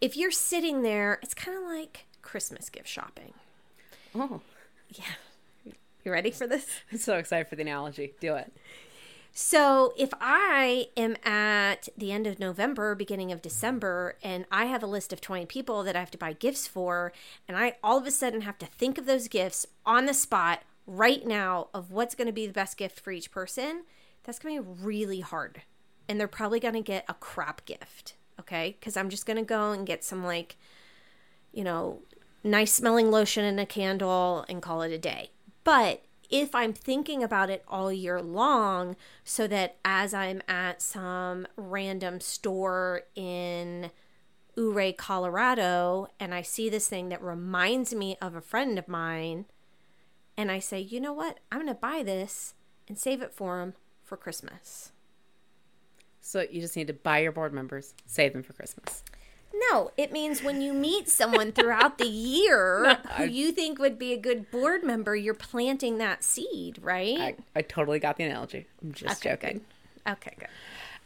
if 0.00 0.16
you're 0.16 0.30
sitting 0.30 0.82
there 0.82 1.18
it's 1.22 1.34
kind 1.34 1.58
of 1.58 1.64
like 1.64 2.06
christmas 2.22 2.70
gift 2.70 2.88
shopping. 2.88 3.34
Oh. 4.14 4.40
Yeah. 4.90 5.74
You 6.04 6.12
ready 6.12 6.30
for 6.30 6.46
this? 6.46 6.66
I'm 6.90 6.98
so 6.98 7.16
excited 7.16 7.48
for 7.48 7.56
the 7.56 7.62
analogy. 7.62 8.14
Do 8.20 8.34
it. 8.34 8.52
So 9.34 9.94
if 9.96 10.10
I 10.20 10.88
am 10.94 11.16
at 11.24 11.88
the 11.96 12.12
end 12.12 12.26
of 12.26 12.38
November, 12.38 12.94
beginning 12.94 13.32
of 13.32 13.40
December, 13.40 14.16
and 14.22 14.44
I 14.52 14.66
have 14.66 14.82
a 14.82 14.86
list 14.86 15.12
of 15.12 15.22
20 15.22 15.46
people 15.46 15.82
that 15.84 15.96
I 15.96 16.00
have 16.00 16.10
to 16.10 16.18
buy 16.18 16.34
gifts 16.34 16.66
for, 16.66 17.12
and 17.48 17.56
I 17.56 17.76
all 17.82 17.96
of 17.96 18.06
a 18.06 18.10
sudden 18.10 18.42
have 18.42 18.58
to 18.58 18.66
think 18.66 18.98
of 18.98 19.06
those 19.06 19.28
gifts 19.28 19.64
on 19.86 20.04
the 20.04 20.12
spot 20.12 20.64
right 20.86 21.26
now 21.26 21.68
of 21.72 21.92
what's 21.92 22.14
going 22.14 22.26
to 22.26 22.32
be 22.32 22.46
the 22.46 22.52
best 22.52 22.76
gift 22.76 23.00
for 23.00 23.10
each 23.10 23.30
person, 23.30 23.84
that's 24.24 24.38
going 24.38 24.56
to 24.56 24.62
be 24.62 24.82
really 24.82 25.20
hard. 25.20 25.62
And 26.08 26.20
they're 26.20 26.28
probably 26.28 26.60
going 26.60 26.74
to 26.74 26.82
get 26.82 27.04
a 27.08 27.14
crap 27.14 27.64
gift, 27.64 28.16
okay? 28.38 28.76
Because 28.78 28.98
I'm 28.98 29.08
just 29.08 29.24
going 29.24 29.38
to 29.38 29.42
go 29.42 29.72
and 29.72 29.86
get 29.86 30.04
some, 30.04 30.24
like, 30.24 30.56
you 31.52 31.64
know, 31.64 32.00
nice 32.44 32.72
smelling 32.72 33.10
lotion 33.10 33.44
and 33.44 33.60
a 33.60 33.66
candle 33.66 34.44
and 34.48 34.62
call 34.62 34.82
it 34.82 34.92
a 34.92 34.98
day. 34.98 35.30
But 35.64 36.04
if 36.30 36.54
I'm 36.54 36.72
thinking 36.72 37.22
about 37.22 37.50
it 37.50 37.62
all 37.68 37.92
year 37.92 38.20
long, 38.20 38.96
so 39.22 39.46
that 39.48 39.76
as 39.84 40.14
I'm 40.14 40.42
at 40.48 40.80
some 40.80 41.46
random 41.56 42.20
store 42.20 43.02
in 43.14 43.90
Ouray, 44.56 44.92
Colorado, 44.92 46.08
and 46.18 46.34
I 46.34 46.42
see 46.42 46.68
this 46.68 46.88
thing 46.88 47.10
that 47.10 47.22
reminds 47.22 47.94
me 47.94 48.16
of 48.20 48.34
a 48.34 48.40
friend 48.40 48.78
of 48.78 48.88
mine, 48.88 49.44
and 50.36 50.50
I 50.50 50.58
say, 50.58 50.80
you 50.80 51.00
know 51.00 51.12
what? 51.12 51.38
I'm 51.50 51.58
going 51.58 51.68
to 51.68 51.74
buy 51.74 52.02
this 52.02 52.54
and 52.88 52.98
save 52.98 53.22
it 53.22 53.34
for 53.34 53.60
him 53.60 53.74
for 54.02 54.16
Christmas. 54.16 54.92
So 56.20 56.46
you 56.50 56.60
just 56.60 56.76
need 56.76 56.86
to 56.86 56.92
buy 56.92 57.18
your 57.18 57.32
board 57.32 57.52
members, 57.52 57.94
save 58.06 58.32
them 58.32 58.42
for 58.42 58.52
Christmas. 58.52 59.04
No, 59.54 59.90
it 59.96 60.12
means 60.12 60.42
when 60.42 60.60
you 60.60 60.72
meet 60.72 61.08
someone 61.08 61.52
throughout 61.52 61.98
the 61.98 62.06
year 62.06 62.82
no, 62.84 62.94
who 63.16 63.24
you 63.24 63.52
think 63.52 63.78
would 63.78 63.98
be 63.98 64.12
a 64.12 64.18
good 64.18 64.50
board 64.50 64.82
member, 64.82 65.14
you're 65.14 65.34
planting 65.34 65.98
that 65.98 66.24
seed, 66.24 66.78
right? 66.82 67.18
I, 67.18 67.36
I 67.56 67.62
totally 67.62 67.98
got 67.98 68.16
the 68.16 68.24
analogy. 68.24 68.66
I'm 68.82 68.92
just 68.92 69.20
okay, 69.20 69.30
joking. 69.30 69.60
Good. 70.04 70.12
Okay, 70.12 70.34
good. 70.38 70.48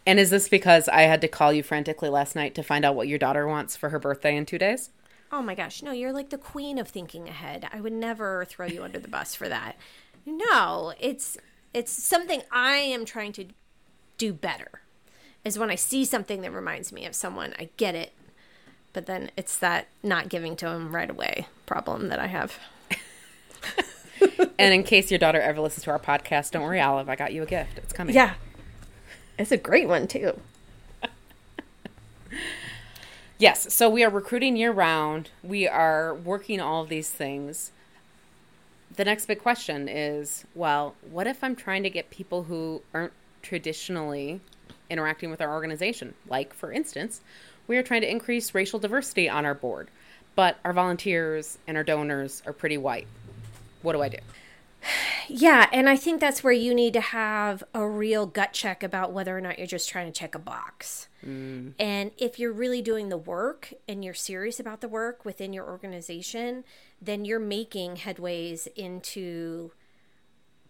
And 0.06 0.20
is 0.20 0.30
this 0.30 0.48
because 0.48 0.88
I 0.88 1.02
had 1.02 1.20
to 1.22 1.28
call 1.28 1.52
you 1.52 1.64
frantically 1.64 2.08
last 2.08 2.36
night 2.36 2.54
to 2.54 2.62
find 2.62 2.84
out 2.84 2.94
what 2.94 3.08
your 3.08 3.18
daughter 3.18 3.46
wants 3.46 3.74
for 3.74 3.88
her 3.88 3.98
birthday 3.98 4.36
in 4.36 4.46
two 4.46 4.58
days? 4.58 4.90
Oh 5.32 5.42
my 5.42 5.56
gosh, 5.56 5.82
no, 5.82 5.90
you're 5.90 6.12
like 6.12 6.30
the 6.30 6.38
queen 6.38 6.78
of 6.78 6.88
thinking 6.88 7.28
ahead. 7.28 7.68
I 7.72 7.80
would 7.80 7.92
never 7.92 8.44
throw 8.44 8.66
you 8.66 8.84
under 8.84 9.00
the 9.00 9.08
bus 9.08 9.34
for 9.34 9.48
that. 9.48 9.76
No, 10.24 10.94
it's 11.00 11.36
it's 11.74 11.90
something 11.90 12.42
I 12.50 12.76
am 12.76 13.04
trying 13.04 13.32
to 13.32 13.46
do 14.18 14.32
better. 14.32 14.82
Is 15.44 15.58
when 15.58 15.70
I 15.70 15.74
see 15.74 16.04
something 16.04 16.40
that 16.42 16.52
reminds 16.52 16.92
me 16.92 17.04
of 17.06 17.14
someone, 17.14 17.54
I 17.58 17.70
get 17.76 17.94
it 17.94 18.12
but 18.96 19.04
then 19.04 19.30
it's 19.36 19.58
that 19.58 19.88
not 20.02 20.30
giving 20.30 20.56
to 20.56 20.64
them 20.64 20.94
right 20.94 21.10
away 21.10 21.46
problem 21.66 22.08
that 22.08 22.18
I 22.18 22.28
have. 22.28 22.58
and 24.58 24.72
in 24.72 24.84
case 24.84 25.10
your 25.10 25.18
daughter 25.18 25.38
ever 25.38 25.60
listens 25.60 25.84
to 25.84 25.90
our 25.90 25.98
podcast, 25.98 26.52
don't 26.52 26.62
worry, 26.62 26.80
Olive. 26.80 27.06
I 27.10 27.14
got 27.14 27.34
you 27.34 27.42
a 27.42 27.46
gift. 27.46 27.76
It's 27.76 27.92
coming. 27.92 28.14
Yeah, 28.14 28.36
it's 29.38 29.52
a 29.52 29.58
great 29.58 29.86
one 29.86 30.08
too. 30.08 30.40
yes. 33.36 33.70
So 33.74 33.90
we 33.90 34.02
are 34.02 34.08
recruiting 34.08 34.56
year 34.56 34.72
round. 34.72 35.28
We 35.42 35.68
are 35.68 36.14
working 36.14 36.58
all 36.58 36.82
of 36.82 36.88
these 36.88 37.10
things. 37.10 37.72
The 38.96 39.04
next 39.04 39.26
big 39.26 39.42
question 39.42 39.90
is, 39.90 40.46
well, 40.54 40.94
what 41.10 41.26
if 41.26 41.44
I'm 41.44 41.54
trying 41.54 41.82
to 41.82 41.90
get 41.90 42.08
people 42.08 42.44
who 42.44 42.80
aren't 42.94 43.12
traditionally 43.42 44.40
interacting 44.88 45.30
with 45.30 45.42
our 45.42 45.52
organization? 45.52 46.14
Like, 46.26 46.54
for 46.54 46.72
instance, 46.72 47.20
we 47.66 47.76
are 47.76 47.82
trying 47.82 48.02
to 48.02 48.10
increase 48.10 48.54
racial 48.54 48.78
diversity 48.78 49.28
on 49.28 49.44
our 49.44 49.54
board, 49.54 49.88
but 50.34 50.58
our 50.64 50.72
volunteers 50.72 51.58
and 51.66 51.76
our 51.76 51.84
donors 51.84 52.42
are 52.46 52.52
pretty 52.52 52.78
white. 52.78 53.06
What 53.82 53.92
do 53.92 54.02
I 54.02 54.08
do? 54.08 54.18
Yeah, 55.28 55.68
and 55.72 55.88
I 55.88 55.96
think 55.96 56.20
that's 56.20 56.44
where 56.44 56.52
you 56.52 56.74
need 56.74 56.92
to 56.92 57.00
have 57.00 57.64
a 57.74 57.86
real 57.86 58.26
gut 58.26 58.52
check 58.52 58.82
about 58.82 59.12
whether 59.12 59.36
or 59.36 59.40
not 59.40 59.58
you're 59.58 59.66
just 59.66 59.88
trying 59.88 60.06
to 60.06 60.12
check 60.12 60.34
a 60.34 60.38
box. 60.38 61.08
Mm. 61.26 61.72
And 61.78 62.12
if 62.18 62.38
you're 62.38 62.52
really 62.52 62.82
doing 62.82 63.08
the 63.08 63.16
work 63.16 63.74
and 63.88 64.04
you're 64.04 64.14
serious 64.14 64.60
about 64.60 64.80
the 64.80 64.88
work 64.88 65.24
within 65.24 65.52
your 65.52 65.64
organization, 65.64 66.62
then 67.02 67.24
you're 67.24 67.40
making 67.40 67.96
headways 67.96 68.68
into 68.76 69.72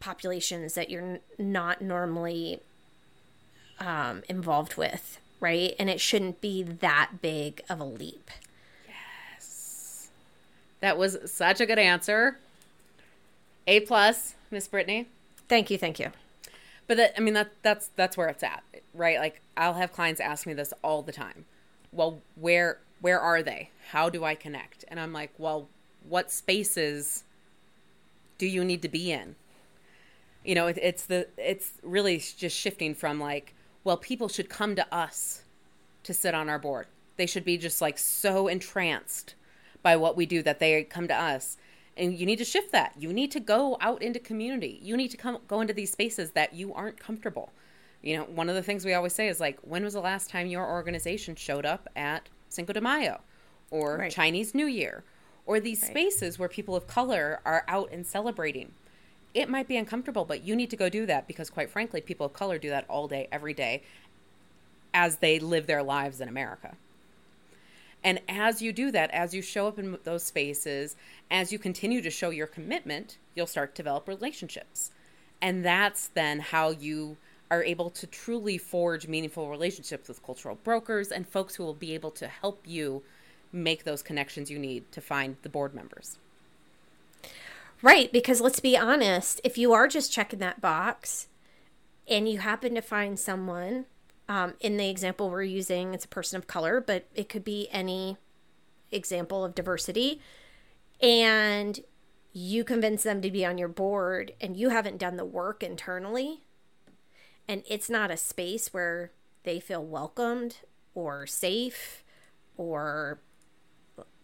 populations 0.00 0.74
that 0.74 0.88
you're 0.88 1.18
not 1.38 1.82
normally 1.82 2.60
um, 3.80 4.22
involved 4.28 4.76
with 4.76 5.18
right? 5.46 5.76
And 5.78 5.88
it 5.88 6.00
shouldn't 6.00 6.40
be 6.40 6.64
that 6.64 7.22
big 7.22 7.62
of 7.70 7.78
a 7.78 7.84
leap. 7.84 8.32
Yes. 8.88 10.08
That 10.80 10.98
was 10.98 11.18
such 11.26 11.60
a 11.60 11.66
good 11.66 11.78
answer. 11.78 12.38
A 13.68 13.78
plus, 13.80 14.34
Miss 14.50 14.66
Brittany. 14.66 15.06
Thank 15.48 15.70
you, 15.70 15.78
thank 15.78 16.00
you. 16.00 16.10
But 16.88 16.96
that, 16.96 17.14
I 17.16 17.20
mean 17.20 17.34
that 17.34 17.52
that's 17.62 17.90
that's 17.94 18.16
where 18.16 18.28
it's 18.28 18.42
at, 18.42 18.64
right? 18.92 19.20
Like 19.20 19.40
I'll 19.56 19.74
have 19.74 19.92
clients 19.92 20.20
ask 20.20 20.48
me 20.48 20.52
this 20.52 20.72
all 20.82 21.02
the 21.02 21.12
time. 21.12 21.44
Well, 21.92 22.18
where 22.34 22.78
where 23.00 23.20
are 23.20 23.40
they? 23.40 23.70
How 23.90 24.08
do 24.08 24.24
I 24.24 24.34
connect? 24.34 24.84
And 24.88 24.98
I'm 24.98 25.12
like, 25.12 25.30
well, 25.38 25.68
what 26.08 26.32
spaces 26.32 27.22
do 28.38 28.46
you 28.46 28.64
need 28.64 28.82
to 28.82 28.88
be 28.88 29.12
in? 29.12 29.36
You 30.44 30.56
know, 30.56 30.66
it, 30.66 30.78
it's 30.82 31.06
the 31.06 31.28
it's 31.36 31.74
really 31.84 32.18
just 32.18 32.56
shifting 32.56 32.96
from 32.96 33.20
like, 33.20 33.54
well, 33.86 33.96
people 33.96 34.28
should 34.28 34.48
come 34.48 34.74
to 34.74 34.92
us 34.92 35.42
to 36.02 36.12
sit 36.12 36.34
on 36.34 36.48
our 36.48 36.58
board. 36.58 36.88
They 37.16 37.24
should 37.24 37.44
be 37.44 37.56
just 37.56 37.80
like 37.80 37.98
so 37.98 38.48
entranced 38.48 39.36
by 39.80 39.94
what 39.94 40.16
we 40.16 40.26
do 40.26 40.42
that 40.42 40.58
they 40.58 40.82
come 40.82 41.06
to 41.06 41.14
us 41.14 41.56
and 41.96 42.18
you 42.18 42.26
need 42.26 42.38
to 42.38 42.44
shift 42.44 42.72
that 42.72 42.92
you 42.98 43.12
need 43.12 43.30
to 43.30 43.38
go 43.38 43.76
out 43.80 44.02
into 44.02 44.18
community 44.18 44.80
you 44.82 44.96
need 44.96 45.10
to 45.12 45.16
come 45.16 45.38
go 45.46 45.60
into 45.60 45.72
these 45.72 45.92
spaces 45.92 46.32
that 46.32 46.52
you 46.52 46.74
aren't 46.74 46.98
comfortable 46.98 47.52
you 48.02 48.16
know 48.16 48.24
one 48.24 48.48
of 48.48 48.56
the 48.56 48.62
things 48.62 48.84
we 48.84 48.92
always 48.92 49.14
say 49.14 49.28
is 49.28 49.38
like 49.38 49.58
when 49.60 49.84
was 49.84 49.94
the 49.94 50.00
last 50.00 50.28
time 50.28 50.48
your 50.48 50.68
organization 50.68 51.36
showed 51.36 51.64
up 51.64 51.88
at 51.94 52.28
cinco 52.48 52.72
de 52.72 52.80
mayo 52.80 53.20
or 53.70 53.98
right. 53.98 54.10
chinese 54.12 54.54
new 54.54 54.66
year 54.66 55.04
or 55.46 55.60
these 55.60 55.80
right. 55.82 55.90
spaces 55.90 56.38
where 56.38 56.48
people 56.48 56.74
of 56.74 56.88
color 56.88 57.40
are 57.44 57.64
out 57.68 57.90
and 57.92 58.04
celebrating 58.04 58.72
it 59.36 59.48
might 59.48 59.68
be 59.68 59.76
uncomfortable 59.76 60.24
but 60.24 60.42
you 60.42 60.56
need 60.56 60.70
to 60.70 60.76
go 60.76 60.88
do 60.88 61.06
that 61.06 61.28
because 61.28 61.50
quite 61.50 61.70
frankly 61.70 62.00
people 62.00 62.26
of 62.26 62.32
color 62.32 62.58
do 62.58 62.70
that 62.70 62.84
all 62.88 63.06
day 63.06 63.28
every 63.30 63.54
day 63.54 63.82
as 64.92 65.16
they 65.18 65.38
live 65.38 65.66
their 65.66 65.82
lives 65.82 66.20
in 66.20 66.28
america 66.28 66.74
and 68.06 68.20
as 68.28 68.62
you 68.62 68.72
do 68.72 68.92
that, 68.92 69.10
as 69.10 69.34
you 69.34 69.42
show 69.42 69.66
up 69.66 69.80
in 69.80 69.98
those 70.04 70.22
spaces, 70.22 70.94
as 71.28 71.52
you 71.52 71.58
continue 71.58 72.00
to 72.02 72.10
show 72.10 72.30
your 72.30 72.46
commitment, 72.46 73.18
you'll 73.34 73.48
start 73.48 73.74
to 73.74 73.82
develop 73.82 74.06
relationships. 74.06 74.92
And 75.42 75.64
that's 75.64 76.06
then 76.06 76.38
how 76.38 76.70
you 76.70 77.16
are 77.50 77.64
able 77.64 77.90
to 77.90 78.06
truly 78.06 78.58
forge 78.58 79.08
meaningful 79.08 79.50
relationships 79.50 80.08
with 80.08 80.24
cultural 80.24 80.56
brokers 80.62 81.10
and 81.10 81.28
folks 81.28 81.56
who 81.56 81.64
will 81.64 81.74
be 81.74 81.94
able 81.94 82.12
to 82.12 82.28
help 82.28 82.62
you 82.64 83.02
make 83.52 83.82
those 83.82 84.02
connections 84.02 84.52
you 84.52 84.58
need 84.58 84.90
to 84.92 85.00
find 85.00 85.36
the 85.42 85.48
board 85.48 85.74
members. 85.74 86.18
Right, 87.82 88.10
because 88.10 88.40
let's 88.40 88.60
be 88.60 88.76
honest, 88.76 89.40
if 89.44 89.58
you 89.58 89.72
are 89.72 89.86
just 89.86 90.12
checking 90.12 90.38
that 90.38 90.60
box 90.60 91.28
and 92.08 92.28
you 92.28 92.38
happen 92.38 92.74
to 92.74 92.80
find 92.80 93.18
someone 93.18 93.86
um, 94.28 94.54
in 94.60 94.76
the 94.76 94.88
example 94.88 95.30
we're 95.30 95.42
using, 95.42 95.92
it's 95.94 96.04
a 96.04 96.08
person 96.08 96.36
of 96.38 96.46
color, 96.46 96.80
but 96.80 97.06
it 97.14 97.28
could 97.28 97.44
be 97.44 97.68
any 97.70 98.16
example 98.90 99.44
of 99.44 99.54
diversity. 99.54 100.20
And 101.00 101.80
you 102.32 102.64
convince 102.64 103.02
them 103.02 103.20
to 103.22 103.30
be 103.30 103.44
on 103.44 103.58
your 103.58 103.68
board 103.68 104.32
and 104.40 104.56
you 104.56 104.70
haven't 104.70 104.98
done 104.98 105.16
the 105.16 105.24
work 105.24 105.62
internally. 105.62 106.42
And 107.46 107.62
it's 107.68 107.90
not 107.90 108.10
a 108.10 108.16
space 108.16 108.72
where 108.72 109.12
they 109.44 109.60
feel 109.60 109.84
welcomed 109.84 110.56
or 110.94 111.26
safe 111.26 112.02
or 112.56 113.20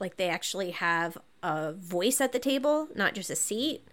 like 0.01 0.17
they 0.17 0.29
actually 0.29 0.73
have 0.73 1.19
a 1.43 1.73
voice 1.73 2.21
at 2.21 2.33
the 2.33 2.39
table, 2.39 2.89
not 2.95 3.15
just 3.15 3.31
a 3.31 3.37
seat. 3.37 3.87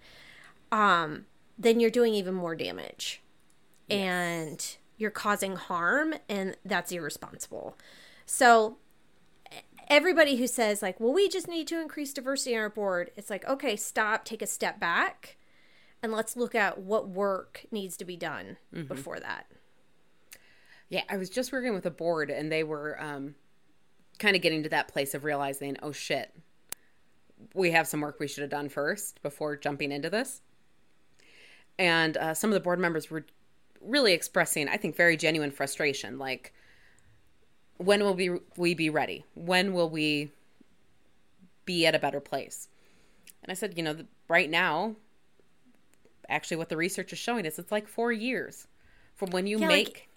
Um, 0.72 1.26
then 1.58 1.80
you're 1.80 1.90
doing 1.90 2.14
even 2.14 2.34
more 2.34 2.56
damage. 2.56 3.22
Yes. 3.88 4.00
And 4.00 4.78
you're 4.98 5.12
causing 5.12 5.56
harm 5.56 6.14
and 6.28 6.58
that's 6.64 6.92
irresponsible. 6.92 7.78
So 8.26 8.78
everybody 9.90 10.36
who 10.36 10.46
says 10.46 10.82
like, 10.82 11.00
"Well, 11.00 11.14
we 11.14 11.28
just 11.28 11.48
need 11.48 11.68
to 11.68 11.82
increase 11.82 12.14
diversity 12.14 12.56
on 12.56 12.62
our 12.62 12.70
board." 12.70 13.12
It's 13.16 13.30
like, 13.30 13.48
"Okay, 13.48 13.76
stop, 13.76 14.26
take 14.26 14.42
a 14.42 14.48
step 14.48 14.80
back 14.80 15.38
and 16.04 16.12
let's 16.12 16.38
look 16.38 16.54
at 16.54 16.80
what 16.80 17.10
work 17.10 17.66
needs 17.72 17.98
to 17.98 18.06
be 18.06 18.16
done 18.16 18.58
mm-hmm. 18.74 18.88
before 18.88 19.20
that." 19.20 19.48
Yeah, 20.90 21.04
I 21.10 21.18
was 21.18 21.30
just 21.30 21.52
working 21.52 21.74
with 21.74 21.86
a 21.86 21.92
board 21.92 22.30
and 22.30 22.52
they 22.52 22.64
were 22.64 23.02
um 23.02 23.36
kind 24.20 24.36
of 24.36 24.42
getting 24.42 24.64
to 24.64 24.70
that 24.70 24.90
place 24.90 25.14
of 25.14 25.24
realizing, 25.24 25.78
"Oh 25.82 25.92
shit. 25.92 26.34
We 27.54 27.71
have 27.71 27.88
some 27.88 28.02
work 28.02 28.19
we 28.19 28.28
should 28.28 28.41
have 28.41 28.52
done 28.52 28.69
first 28.69 29.21
before 29.21 29.56
jumping 29.56 29.91
into 29.91 30.10
this." 30.10 30.41
And 31.78 32.17
uh, 32.17 32.34
some 32.34 32.49
of 32.49 32.54
the 32.54 32.60
board 32.60 32.80
members 32.80 33.10
were 33.10 33.25
really 33.82 34.13
expressing, 34.13 34.67
I 34.67 34.78
think, 34.78 34.95
very 34.95 35.15
genuine 35.15 35.52
frustration. 35.52 36.19
Like, 36.19 36.54
when 37.78 38.04
will 38.04 38.13
we 38.13 38.39
we 38.58 38.73
be 38.73 38.89
ready? 38.89 39.25
When 39.36 39.73
will 39.73 39.89
we 39.89 40.32
be 41.65 41.86
at 41.86 41.95
a 41.95 41.99
better 41.99 42.19
place? 42.19 42.67
And 43.43 43.52
I 43.52 43.56
said, 43.56 43.78
you 43.78 43.84
know, 43.84 43.95
right 44.28 44.49
now, 44.49 44.95
actually, 46.28 46.58
what 46.58 46.69
the 46.69 46.78
research 46.78 47.13
is 47.13 47.19
showing 47.19 47.45
is 47.45 47.58
it's 47.58 47.71
like 47.71 47.88
four 47.88 48.12
years 48.12 48.67
from 49.15 49.30
when 49.32 49.47
you 49.47 49.60
yeah, 49.60 49.67
make. 49.67 49.88
Like, 49.88 50.10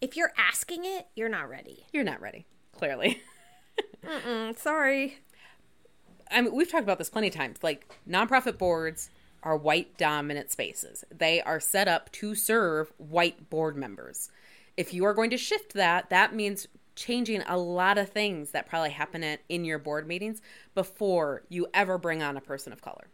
if 0.00 0.16
you're 0.16 0.32
asking 0.36 0.84
it, 0.84 1.08
you're 1.16 1.28
not 1.28 1.48
ready. 1.48 1.86
You're 1.92 2.04
not 2.04 2.20
ready, 2.20 2.46
clearly. 2.72 3.20
sorry. 4.56 5.18
I 6.30 6.40
mean, 6.40 6.54
we've 6.54 6.70
talked 6.70 6.84
about 6.84 6.98
this 6.98 7.10
plenty 7.10 7.28
of 7.28 7.34
times. 7.34 7.58
Like 7.62 7.94
nonprofit 8.08 8.58
boards 8.58 9.10
are 9.42 9.56
white 9.56 9.96
dominant 9.96 10.50
spaces. 10.50 11.04
They 11.16 11.40
are 11.42 11.60
set 11.60 11.88
up 11.88 12.10
to 12.12 12.34
serve 12.34 12.92
white 12.98 13.50
board 13.50 13.76
members. 13.76 14.30
If 14.76 14.92
you 14.92 15.04
are 15.04 15.14
going 15.14 15.30
to 15.30 15.36
shift 15.36 15.74
that, 15.74 16.10
that 16.10 16.34
means 16.34 16.68
changing 16.96 17.42
a 17.42 17.56
lot 17.56 17.96
of 17.96 18.10
things 18.10 18.50
that 18.50 18.66
probably 18.66 18.90
happen 18.90 19.22
at, 19.22 19.40
in 19.48 19.64
your 19.64 19.78
board 19.78 20.06
meetings 20.06 20.42
before 20.74 21.42
you 21.48 21.68
ever 21.72 21.96
bring 21.96 22.22
on 22.22 22.36
a 22.36 22.40
person 22.40 22.72
of 22.72 22.82
color. 22.82 23.06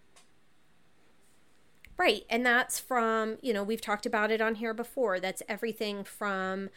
Right. 1.96 2.24
And 2.28 2.44
that's 2.44 2.80
from, 2.80 3.36
you 3.40 3.52
know, 3.52 3.62
we've 3.62 3.80
talked 3.80 4.06
about 4.06 4.30
it 4.30 4.40
on 4.40 4.56
here 4.56 4.74
before. 4.74 5.20
That's 5.20 5.42
everything 5.48 6.02
from 6.02 6.70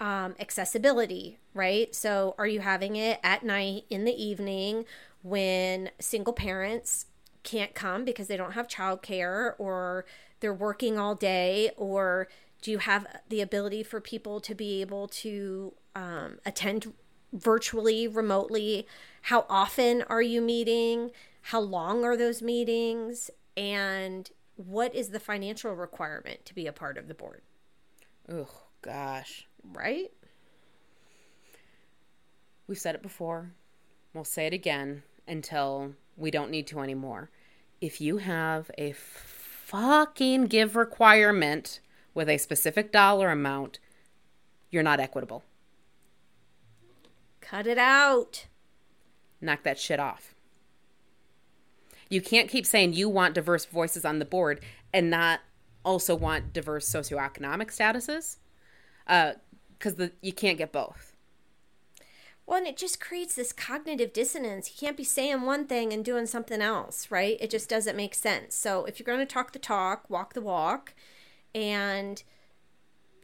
um, 0.00 0.34
accessibility, 0.40 1.38
right? 1.52 1.94
So, 1.94 2.34
are 2.38 2.46
you 2.46 2.60
having 2.60 2.96
it 2.96 3.20
at 3.22 3.44
night 3.44 3.84
in 3.90 4.04
the 4.04 4.14
evening 4.14 4.86
when 5.22 5.90
single 6.00 6.32
parents 6.32 7.06
can't 7.42 7.74
come 7.74 8.04
because 8.04 8.28
they 8.28 8.36
don't 8.36 8.52
have 8.52 8.68
childcare 8.68 9.54
or 9.58 10.04
they're 10.40 10.54
working 10.54 10.98
all 10.98 11.14
day 11.14 11.70
or 11.76 12.28
do 12.60 12.70
you 12.70 12.78
have 12.78 13.06
the 13.28 13.40
ability 13.40 13.82
for 13.82 14.00
people 14.00 14.40
to 14.40 14.54
be 14.54 14.80
able 14.80 15.08
to 15.08 15.72
um, 15.96 16.38
attend 16.46 16.92
virtually 17.32 18.06
remotely? 18.06 18.86
How 19.22 19.46
often 19.48 20.02
are 20.02 20.22
you 20.22 20.40
meeting? 20.40 21.10
How 21.42 21.60
long 21.60 22.04
are 22.04 22.16
those 22.16 22.40
meetings? 22.40 23.30
And 23.56 24.30
what 24.54 24.94
is 24.94 25.08
the 25.08 25.18
financial 25.18 25.74
requirement 25.74 26.44
to 26.46 26.54
be 26.54 26.66
a 26.66 26.72
part 26.72 26.96
of 26.98 27.08
the 27.08 27.14
board? 27.14 27.42
Oh 28.30 28.48
gosh. 28.80 29.46
Right? 29.72 30.12
We've 32.68 32.78
said 32.78 32.94
it 32.94 33.02
before. 33.02 33.50
We'll 34.14 34.24
say 34.24 34.46
it 34.46 34.52
again 34.52 35.02
until 35.32 35.94
we 36.16 36.30
don't 36.30 36.50
need 36.50 36.68
to 36.68 36.80
anymore. 36.80 37.30
If 37.80 38.00
you 38.00 38.18
have 38.18 38.70
a 38.78 38.92
fucking 38.92 40.44
give 40.46 40.76
requirement 40.76 41.80
with 42.14 42.28
a 42.28 42.38
specific 42.38 42.92
dollar 42.92 43.30
amount, 43.30 43.80
you're 44.70 44.82
not 44.82 45.00
equitable. 45.00 45.42
Cut 47.40 47.66
it 47.66 47.78
out. 47.78 48.46
Knock 49.40 49.64
that 49.64 49.78
shit 49.78 49.98
off. 49.98 50.34
You 52.08 52.20
can't 52.20 52.48
keep 52.48 52.66
saying 52.66 52.92
you 52.92 53.08
want 53.08 53.34
diverse 53.34 53.64
voices 53.64 54.04
on 54.04 54.18
the 54.18 54.24
board 54.24 54.60
and 54.92 55.10
not 55.10 55.40
also 55.84 56.14
want 56.14 56.52
diverse 56.52 56.88
socioeconomic 56.88 57.68
statuses 57.74 58.36
because 59.78 59.98
uh, 59.98 60.08
you 60.20 60.32
can't 60.32 60.58
get 60.58 60.72
both. 60.72 61.11
Well, 62.52 62.58
and 62.58 62.68
it 62.68 62.76
just 62.76 63.00
creates 63.00 63.34
this 63.34 63.50
cognitive 63.50 64.12
dissonance. 64.12 64.68
You 64.68 64.86
can't 64.86 64.94
be 64.94 65.04
saying 65.04 65.40
one 65.40 65.66
thing 65.66 65.90
and 65.90 66.04
doing 66.04 66.26
something 66.26 66.60
else, 66.60 67.10
right? 67.10 67.38
It 67.40 67.48
just 67.48 67.66
doesn't 67.66 67.96
make 67.96 68.14
sense. 68.14 68.54
So 68.54 68.84
if 68.84 68.98
you're 68.98 69.06
going 69.06 69.26
to 69.26 69.34
talk 69.34 69.54
the 69.54 69.58
talk, 69.58 70.10
walk 70.10 70.34
the 70.34 70.42
walk, 70.42 70.92
and 71.54 72.22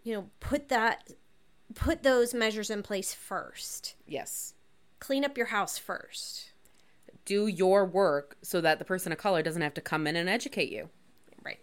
you 0.02 0.14
know, 0.14 0.30
put 0.40 0.70
that 0.70 1.12
put 1.74 2.04
those 2.04 2.32
measures 2.32 2.70
in 2.70 2.82
place 2.82 3.12
first. 3.12 3.96
Yes. 4.06 4.54
Clean 4.98 5.26
up 5.26 5.36
your 5.36 5.48
house 5.48 5.76
first. 5.76 6.52
Do 7.26 7.48
your 7.48 7.84
work 7.84 8.38
so 8.40 8.62
that 8.62 8.78
the 8.78 8.84
person 8.86 9.12
of 9.12 9.18
color 9.18 9.42
doesn't 9.42 9.60
have 9.60 9.74
to 9.74 9.82
come 9.82 10.06
in 10.06 10.16
and 10.16 10.30
educate 10.30 10.72
you. 10.72 10.88
Right. 11.44 11.60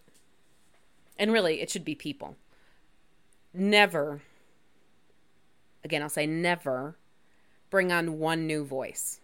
And 1.18 1.34
really, 1.34 1.62
it 1.62 1.72
should 1.72 1.84
be 1.84 1.96
people. 1.96 2.36
Never, 3.56 4.22
again, 5.84 6.04
I'll 6.04 6.10
say 6.10 6.28
never 6.28 6.98
bring 7.76 7.92
on 7.92 8.20
one 8.20 8.48
new 8.48 8.64
voice. 8.64 9.20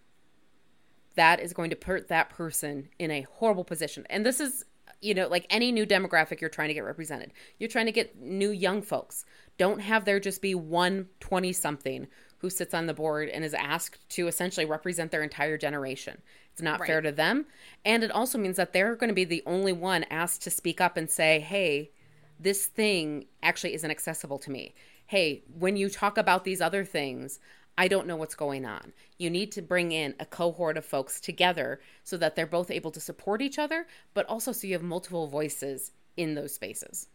That 1.16 1.40
is 1.40 1.54
going 1.54 1.70
to 1.70 1.76
put 1.78 2.10
that 2.10 2.30
person 2.30 2.90
in 3.00 3.10
a 3.10 3.26
horrible 3.36 3.64
position. 3.64 4.06
And 4.10 4.26
this 4.26 4.42
is, 4.42 4.66
you 5.00 5.14
know, 5.14 5.30
like 5.30 5.46
any 5.50 5.72
new 5.72 5.86
demographic 5.86 6.42
you're 6.42 6.50
trying 6.50 6.68
to 6.68 6.74
get 6.74 6.84
represented. 6.84 7.32
You're 7.60 7.70
trying 7.70 7.86
to 7.86 7.94
get 7.94 8.20
new 8.20 8.50
young 8.52 8.82
folks. 8.82 9.24
Don't 9.58 9.80
have 9.80 10.04
there 10.04 10.20
just 10.20 10.42
be 10.42 10.54
one 10.54 11.08
20 11.22 11.54
something 11.54 12.08
who 12.40 12.50
sits 12.50 12.74
on 12.74 12.88
the 12.88 12.94
board 12.94 13.30
and 13.30 13.46
is 13.46 13.54
asked 13.54 14.10
to 14.10 14.28
essentially 14.28 14.66
represent 14.66 15.12
their 15.12 15.24
entire 15.24 15.58
generation. 15.58 16.22
It's 16.52 16.62
not 16.62 16.82
right. 16.82 16.88
fair 16.88 17.00
to 17.00 17.14
them. 17.14 17.46
And 17.86 18.04
it 18.04 18.12
also 18.12 18.38
means 18.38 18.58
that 18.58 18.74
they're 18.74 18.98
going 18.98 19.08
to 19.08 19.14
be 19.14 19.24
the 19.24 19.44
only 19.46 19.72
one 19.72 20.04
asked 20.10 20.42
to 20.42 20.50
speak 20.52 20.82
up 20.82 20.98
and 20.98 21.10
say, 21.10 21.40
hey, 21.40 21.92
this 22.38 22.66
thing 22.66 23.28
actually 23.42 23.76
isn't 23.76 23.92
accessible 23.92 24.40
to 24.40 24.52
me. 24.52 24.76
Hey, 25.06 25.44
when 25.58 25.78
you 25.78 25.90
talk 25.90 26.18
about 26.18 26.44
these 26.44 26.60
other 26.60 26.84
things, 26.84 27.40
I 27.78 27.88
don't 27.88 28.08
know 28.08 28.16
what's 28.16 28.36
going 28.36 28.66
on. 28.66 28.94
You 29.18 29.30
need 29.30 29.52
to 29.54 29.62
bring 29.62 29.92
in 29.92 30.14
a 30.20 30.26
cohort 30.26 30.78
of 30.78 30.86
folks 30.86 31.20
together 31.20 31.80
so 32.04 32.18
that 32.18 32.36
they're 32.36 32.46
both 32.46 32.70
able 32.70 32.92
to 32.92 33.00
support 33.00 33.42
each 33.42 33.58
other, 33.58 33.88
but 34.14 34.26
also 34.28 34.52
so 34.52 34.68
you 34.68 34.74
have 34.74 34.84
multiple 34.84 35.28
voices 35.28 35.92
in 36.18 36.36
those 36.36 36.54
spaces. 36.54 37.08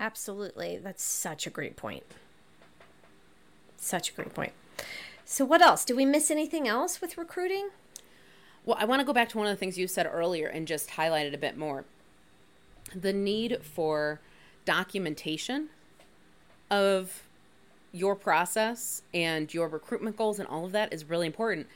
Absolutely. 0.00 0.78
That's 0.78 1.02
such 1.02 1.46
a 1.46 1.50
great 1.50 1.76
point. 1.76 2.04
Such 3.76 4.10
a 4.10 4.12
great 4.12 4.34
point. 4.34 4.52
So, 5.24 5.44
what 5.44 5.62
else? 5.62 5.84
Did 5.84 5.96
we 5.96 6.04
miss 6.04 6.30
anything 6.30 6.66
else 6.66 7.00
with 7.00 7.18
recruiting? 7.18 7.68
Well, 8.64 8.76
I 8.78 8.84
want 8.84 9.00
to 9.00 9.06
go 9.06 9.12
back 9.12 9.28
to 9.30 9.38
one 9.38 9.46
of 9.46 9.52
the 9.52 9.58
things 9.58 9.78
you 9.78 9.86
said 9.86 10.08
earlier 10.10 10.48
and 10.48 10.66
just 10.66 10.90
highlight 10.90 11.26
it 11.26 11.34
a 11.34 11.38
bit 11.38 11.56
more. 11.56 11.84
The 12.94 13.12
need 13.12 13.58
for 13.62 14.20
documentation 14.64 15.68
of 16.70 17.27
your 17.92 18.14
process 18.14 19.02
and 19.14 19.52
your 19.52 19.68
recruitment 19.68 20.16
goals 20.16 20.38
and 20.38 20.48
all 20.48 20.64
of 20.64 20.72
that 20.72 20.92
is 20.92 21.04
really 21.04 21.26
important. 21.26 21.66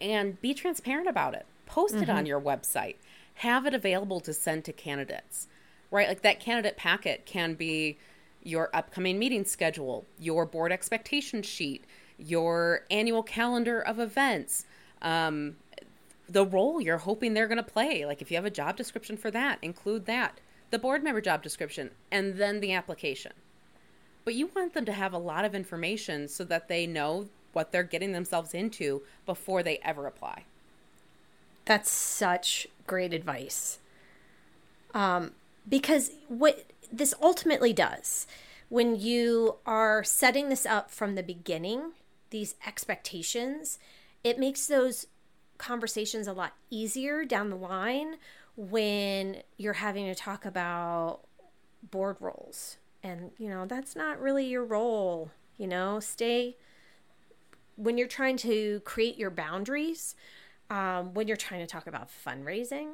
And 0.00 0.40
be 0.40 0.54
transparent 0.54 1.08
about 1.08 1.34
it. 1.34 1.46
Post 1.66 1.94
mm-hmm. 1.94 2.04
it 2.04 2.10
on 2.10 2.18
mm-hmm. 2.18 2.26
your 2.26 2.40
website. 2.40 2.96
Have 3.34 3.66
it 3.66 3.74
available 3.74 4.20
to 4.20 4.32
send 4.32 4.64
to 4.64 4.72
candidates, 4.72 5.48
right? 5.90 6.08
Like 6.08 6.22
that 6.22 6.40
candidate 6.40 6.76
packet 6.76 7.26
can 7.26 7.54
be 7.54 7.98
your 8.42 8.70
upcoming 8.72 9.18
meeting 9.18 9.44
schedule, 9.44 10.04
your 10.18 10.46
board 10.46 10.72
expectation 10.72 11.42
sheet, 11.42 11.84
your 12.18 12.82
annual 12.90 13.22
calendar 13.22 13.80
of 13.80 13.98
events, 13.98 14.64
um, 15.02 15.56
the 16.28 16.44
role 16.44 16.80
you're 16.80 16.98
hoping 16.98 17.34
they're 17.34 17.46
going 17.46 17.56
to 17.56 17.62
play. 17.62 18.04
Like 18.04 18.20
if 18.20 18.30
you 18.30 18.36
have 18.36 18.44
a 18.44 18.50
job 18.50 18.76
description 18.76 19.16
for 19.16 19.30
that, 19.30 19.58
include 19.62 20.06
that, 20.06 20.40
the 20.70 20.78
board 20.78 21.02
member 21.02 21.20
job 21.20 21.42
description, 21.42 21.90
and 22.10 22.36
then 22.36 22.60
the 22.60 22.72
application. 22.72 23.32
But 24.24 24.34
you 24.34 24.50
want 24.54 24.74
them 24.74 24.84
to 24.84 24.92
have 24.92 25.12
a 25.12 25.18
lot 25.18 25.44
of 25.44 25.54
information 25.54 26.28
so 26.28 26.44
that 26.44 26.68
they 26.68 26.86
know 26.86 27.28
what 27.52 27.72
they're 27.72 27.82
getting 27.82 28.12
themselves 28.12 28.54
into 28.54 29.02
before 29.26 29.62
they 29.62 29.78
ever 29.78 30.06
apply. 30.06 30.44
That's 31.64 31.90
such 31.90 32.66
great 32.86 33.12
advice. 33.12 33.78
Um, 34.94 35.32
because 35.68 36.10
what 36.28 36.64
this 36.92 37.14
ultimately 37.20 37.72
does 37.72 38.26
when 38.68 38.98
you 38.98 39.56
are 39.66 40.04
setting 40.04 40.48
this 40.48 40.66
up 40.66 40.90
from 40.90 41.14
the 41.14 41.22
beginning, 41.22 41.92
these 42.30 42.54
expectations, 42.66 43.78
it 44.22 44.38
makes 44.38 44.66
those 44.66 45.06
conversations 45.56 46.26
a 46.26 46.32
lot 46.32 46.52
easier 46.70 47.24
down 47.24 47.50
the 47.50 47.56
line 47.56 48.16
when 48.56 49.38
you're 49.56 49.74
having 49.74 50.06
to 50.06 50.14
talk 50.14 50.44
about 50.44 51.20
board 51.90 52.16
roles. 52.20 52.76
And, 53.08 53.30
you 53.38 53.48
know, 53.48 53.66
that's 53.66 53.96
not 53.96 54.20
really 54.20 54.46
your 54.46 54.64
role. 54.64 55.30
You 55.56 55.66
know, 55.66 56.00
stay 56.00 56.56
when 57.76 57.96
you're 57.96 58.08
trying 58.08 58.36
to 58.38 58.80
create 58.80 59.16
your 59.16 59.30
boundaries, 59.30 60.16
um, 60.68 61.14
when 61.14 61.28
you're 61.28 61.36
trying 61.36 61.60
to 61.60 61.66
talk 61.66 61.86
about 61.86 62.08
fundraising, 62.10 62.88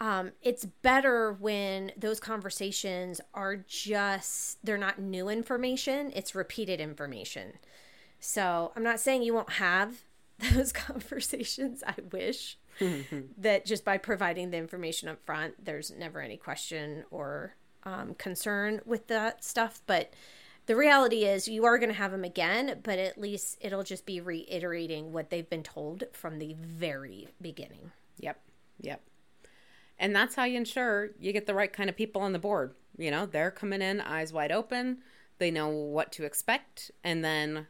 um, 0.00 0.32
it's 0.42 0.64
better 0.64 1.32
when 1.32 1.92
those 1.96 2.20
conversations 2.20 3.20
are 3.34 3.56
just 3.56 4.64
they're 4.64 4.78
not 4.78 4.98
new 4.98 5.28
information 5.28 6.10
it's 6.14 6.34
repeated 6.34 6.80
information 6.80 7.52
so 8.18 8.72
i'm 8.74 8.82
not 8.82 8.98
saying 8.98 9.22
you 9.22 9.34
won't 9.34 9.52
have 9.52 10.02
those 10.54 10.72
conversations 10.72 11.82
i 11.86 11.94
wish 12.10 12.58
that 13.36 13.66
just 13.66 13.84
by 13.84 13.98
providing 13.98 14.50
the 14.50 14.56
information 14.56 15.08
up 15.08 15.22
front 15.24 15.62
there's 15.62 15.90
never 15.90 16.20
any 16.20 16.36
question 16.38 17.04
or 17.10 17.54
um, 17.84 18.14
concern 18.14 18.80
with 18.84 19.06
that 19.08 19.44
stuff 19.44 19.82
but 19.86 20.12
the 20.66 20.76
reality 20.76 21.24
is 21.24 21.48
you 21.48 21.64
are 21.64 21.78
going 21.78 21.90
to 21.90 21.96
have 21.96 22.12
them 22.12 22.24
again 22.24 22.80
but 22.82 22.98
at 22.98 23.20
least 23.20 23.58
it'll 23.60 23.82
just 23.82 24.06
be 24.06 24.20
reiterating 24.20 25.12
what 25.12 25.30
they've 25.30 25.50
been 25.50 25.62
told 25.62 26.04
from 26.12 26.38
the 26.38 26.54
very 26.58 27.28
beginning 27.40 27.90
yep 28.18 28.40
yep 28.80 29.00
and 30.00 30.16
that's 30.16 30.34
how 30.34 30.44
you 30.44 30.56
ensure 30.56 31.10
you 31.20 31.32
get 31.32 31.46
the 31.46 31.54
right 31.54 31.72
kind 31.72 31.90
of 31.90 31.94
people 31.94 32.22
on 32.22 32.32
the 32.32 32.38
board. 32.38 32.74
You 32.96 33.10
know, 33.10 33.26
they're 33.26 33.50
coming 33.50 33.82
in 33.82 34.00
eyes 34.00 34.32
wide 34.32 34.50
open, 34.50 34.98
they 35.38 35.50
know 35.50 35.68
what 35.68 36.10
to 36.12 36.24
expect, 36.24 36.90
and 37.04 37.22
then 37.22 37.66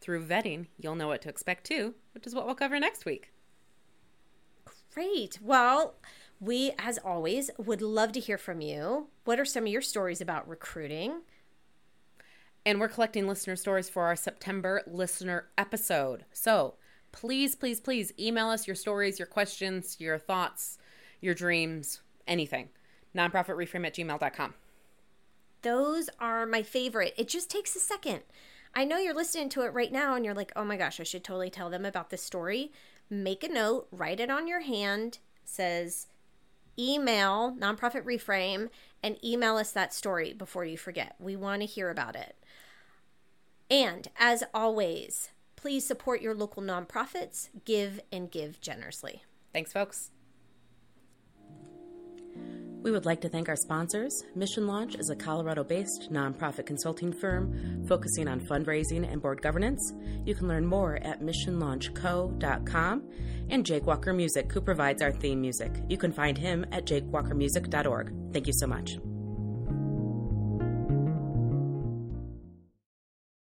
through 0.00 0.24
vetting, 0.24 0.66
you'll 0.78 0.94
know 0.94 1.08
what 1.08 1.22
to 1.22 1.30
expect 1.30 1.64
too, 1.64 1.94
which 2.12 2.26
is 2.26 2.34
what 2.34 2.44
we'll 2.44 2.54
cover 2.54 2.78
next 2.78 3.06
week. 3.06 3.32
Great. 4.92 5.38
Well, 5.42 5.94
we, 6.40 6.72
as 6.78 6.98
always, 6.98 7.50
would 7.58 7.82
love 7.82 8.12
to 8.12 8.20
hear 8.20 8.38
from 8.38 8.60
you. 8.60 9.08
What 9.24 9.38
are 9.38 9.44
some 9.44 9.64
of 9.64 9.72
your 9.72 9.82
stories 9.82 10.20
about 10.20 10.48
recruiting? 10.48 11.22
And 12.66 12.80
we're 12.80 12.88
collecting 12.88 13.28
listener 13.28 13.56
stories 13.56 13.88
for 13.88 14.04
our 14.04 14.16
September 14.16 14.82
listener 14.86 15.46
episode. 15.56 16.24
So 16.32 16.74
please, 17.12 17.54
please, 17.54 17.80
please 17.80 18.12
email 18.18 18.48
us 18.48 18.66
your 18.66 18.76
stories, 18.76 19.18
your 19.18 19.26
questions, 19.26 19.96
your 20.00 20.18
thoughts 20.18 20.78
your 21.20 21.34
dreams, 21.34 22.00
anything. 22.26 22.68
Nonprofitreframe 23.14 23.86
at 23.86 23.94
gmail.com. 23.94 24.54
Those 25.62 26.08
are 26.18 26.46
my 26.46 26.62
favorite. 26.62 27.14
It 27.16 27.28
just 27.28 27.50
takes 27.50 27.76
a 27.76 27.80
second. 27.80 28.20
I 28.74 28.84
know 28.84 28.98
you're 28.98 29.14
listening 29.14 29.48
to 29.50 29.62
it 29.62 29.74
right 29.74 29.92
now 29.92 30.14
and 30.14 30.24
you're 30.24 30.34
like, 30.34 30.52
oh 30.56 30.64
my 30.64 30.76
gosh, 30.76 31.00
I 31.00 31.02
should 31.02 31.24
totally 31.24 31.50
tell 31.50 31.70
them 31.70 31.84
about 31.84 32.10
this 32.10 32.22
story. 32.22 32.72
Make 33.10 33.42
a 33.42 33.48
note, 33.48 33.88
write 33.90 34.20
it 34.20 34.30
on 34.30 34.46
your 34.46 34.60
hand, 34.60 35.18
says 35.44 36.06
email 36.80 37.54
nonprofit 37.58 38.04
reframe 38.04 38.70
and 39.02 39.22
email 39.24 39.56
us 39.56 39.72
that 39.72 39.92
story 39.92 40.32
before 40.32 40.64
you 40.64 40.78
forget. 40.78 41.14
We 41.18 41.36
want 41.36 41.62
to 41.62 41.66
hear 41.66 41.90
about 41.90 42.16
it. 42.16 42.36
And 43.70 44.08
as 44.18 44.42
always, 44.54 45.30
please 45.56 45.86
support 45.86 46.22
your 46.22 46.34
local 46.34 46.62
nonprofits, 46.62 47.50
give 47.64 48.00
and 48.10 48.30
give 48.30 48.60
generously. 48.60 49.22
Thanks, 49.52 49.72
folks. 49.72 50.10
We 52.82 52.90
would 52.90 53.04
like 53.04 53.20
to 53.22 53.28
thank 53.28 53.48
our 53.48 53.56
sponsors. 53.56 54.24
Mission 54.34 54.66
Launch 54.66 54.94
is 54.94 55.10
a 55.10 55.16
Colorado 55.16 55.62
based 55.62 56.08
nonprofit 56.10 56.64
consulting 56.64 57.12
firm 57.12 57.84
focusing 57.86 58.26
on 58.26 58.40
fundraising 58.40 59.10
and 59.10 59.20
board 59.20 59.42
governance. 59.42 59.92
You 60.24 60.34
can 60.34 60.48
learn 60.48 60.64
more 60.64 60.96
at 61.02 61.20
missionlaunchco.com. 61.20 63.02
And 63.50 63.66
Jake 63.66 63.86
Walker 63.86 64.12
Music, 64.12 64.50
who 64.52 64.60
provides 64.60 65.02
our 65.02 65.12
theme 65.12 65.40
music. 65.40 65.72
You 65.88 65.98
can 65.98 66.12
find 66.12 66.38
him 66.38 66.64
at 66.72 66.86
jakewalkermusic.org. 66.86 68.32
Thank 68.32 68.46
you 68.46 68.54
so 68.54 68.66
much. 68.66 68.96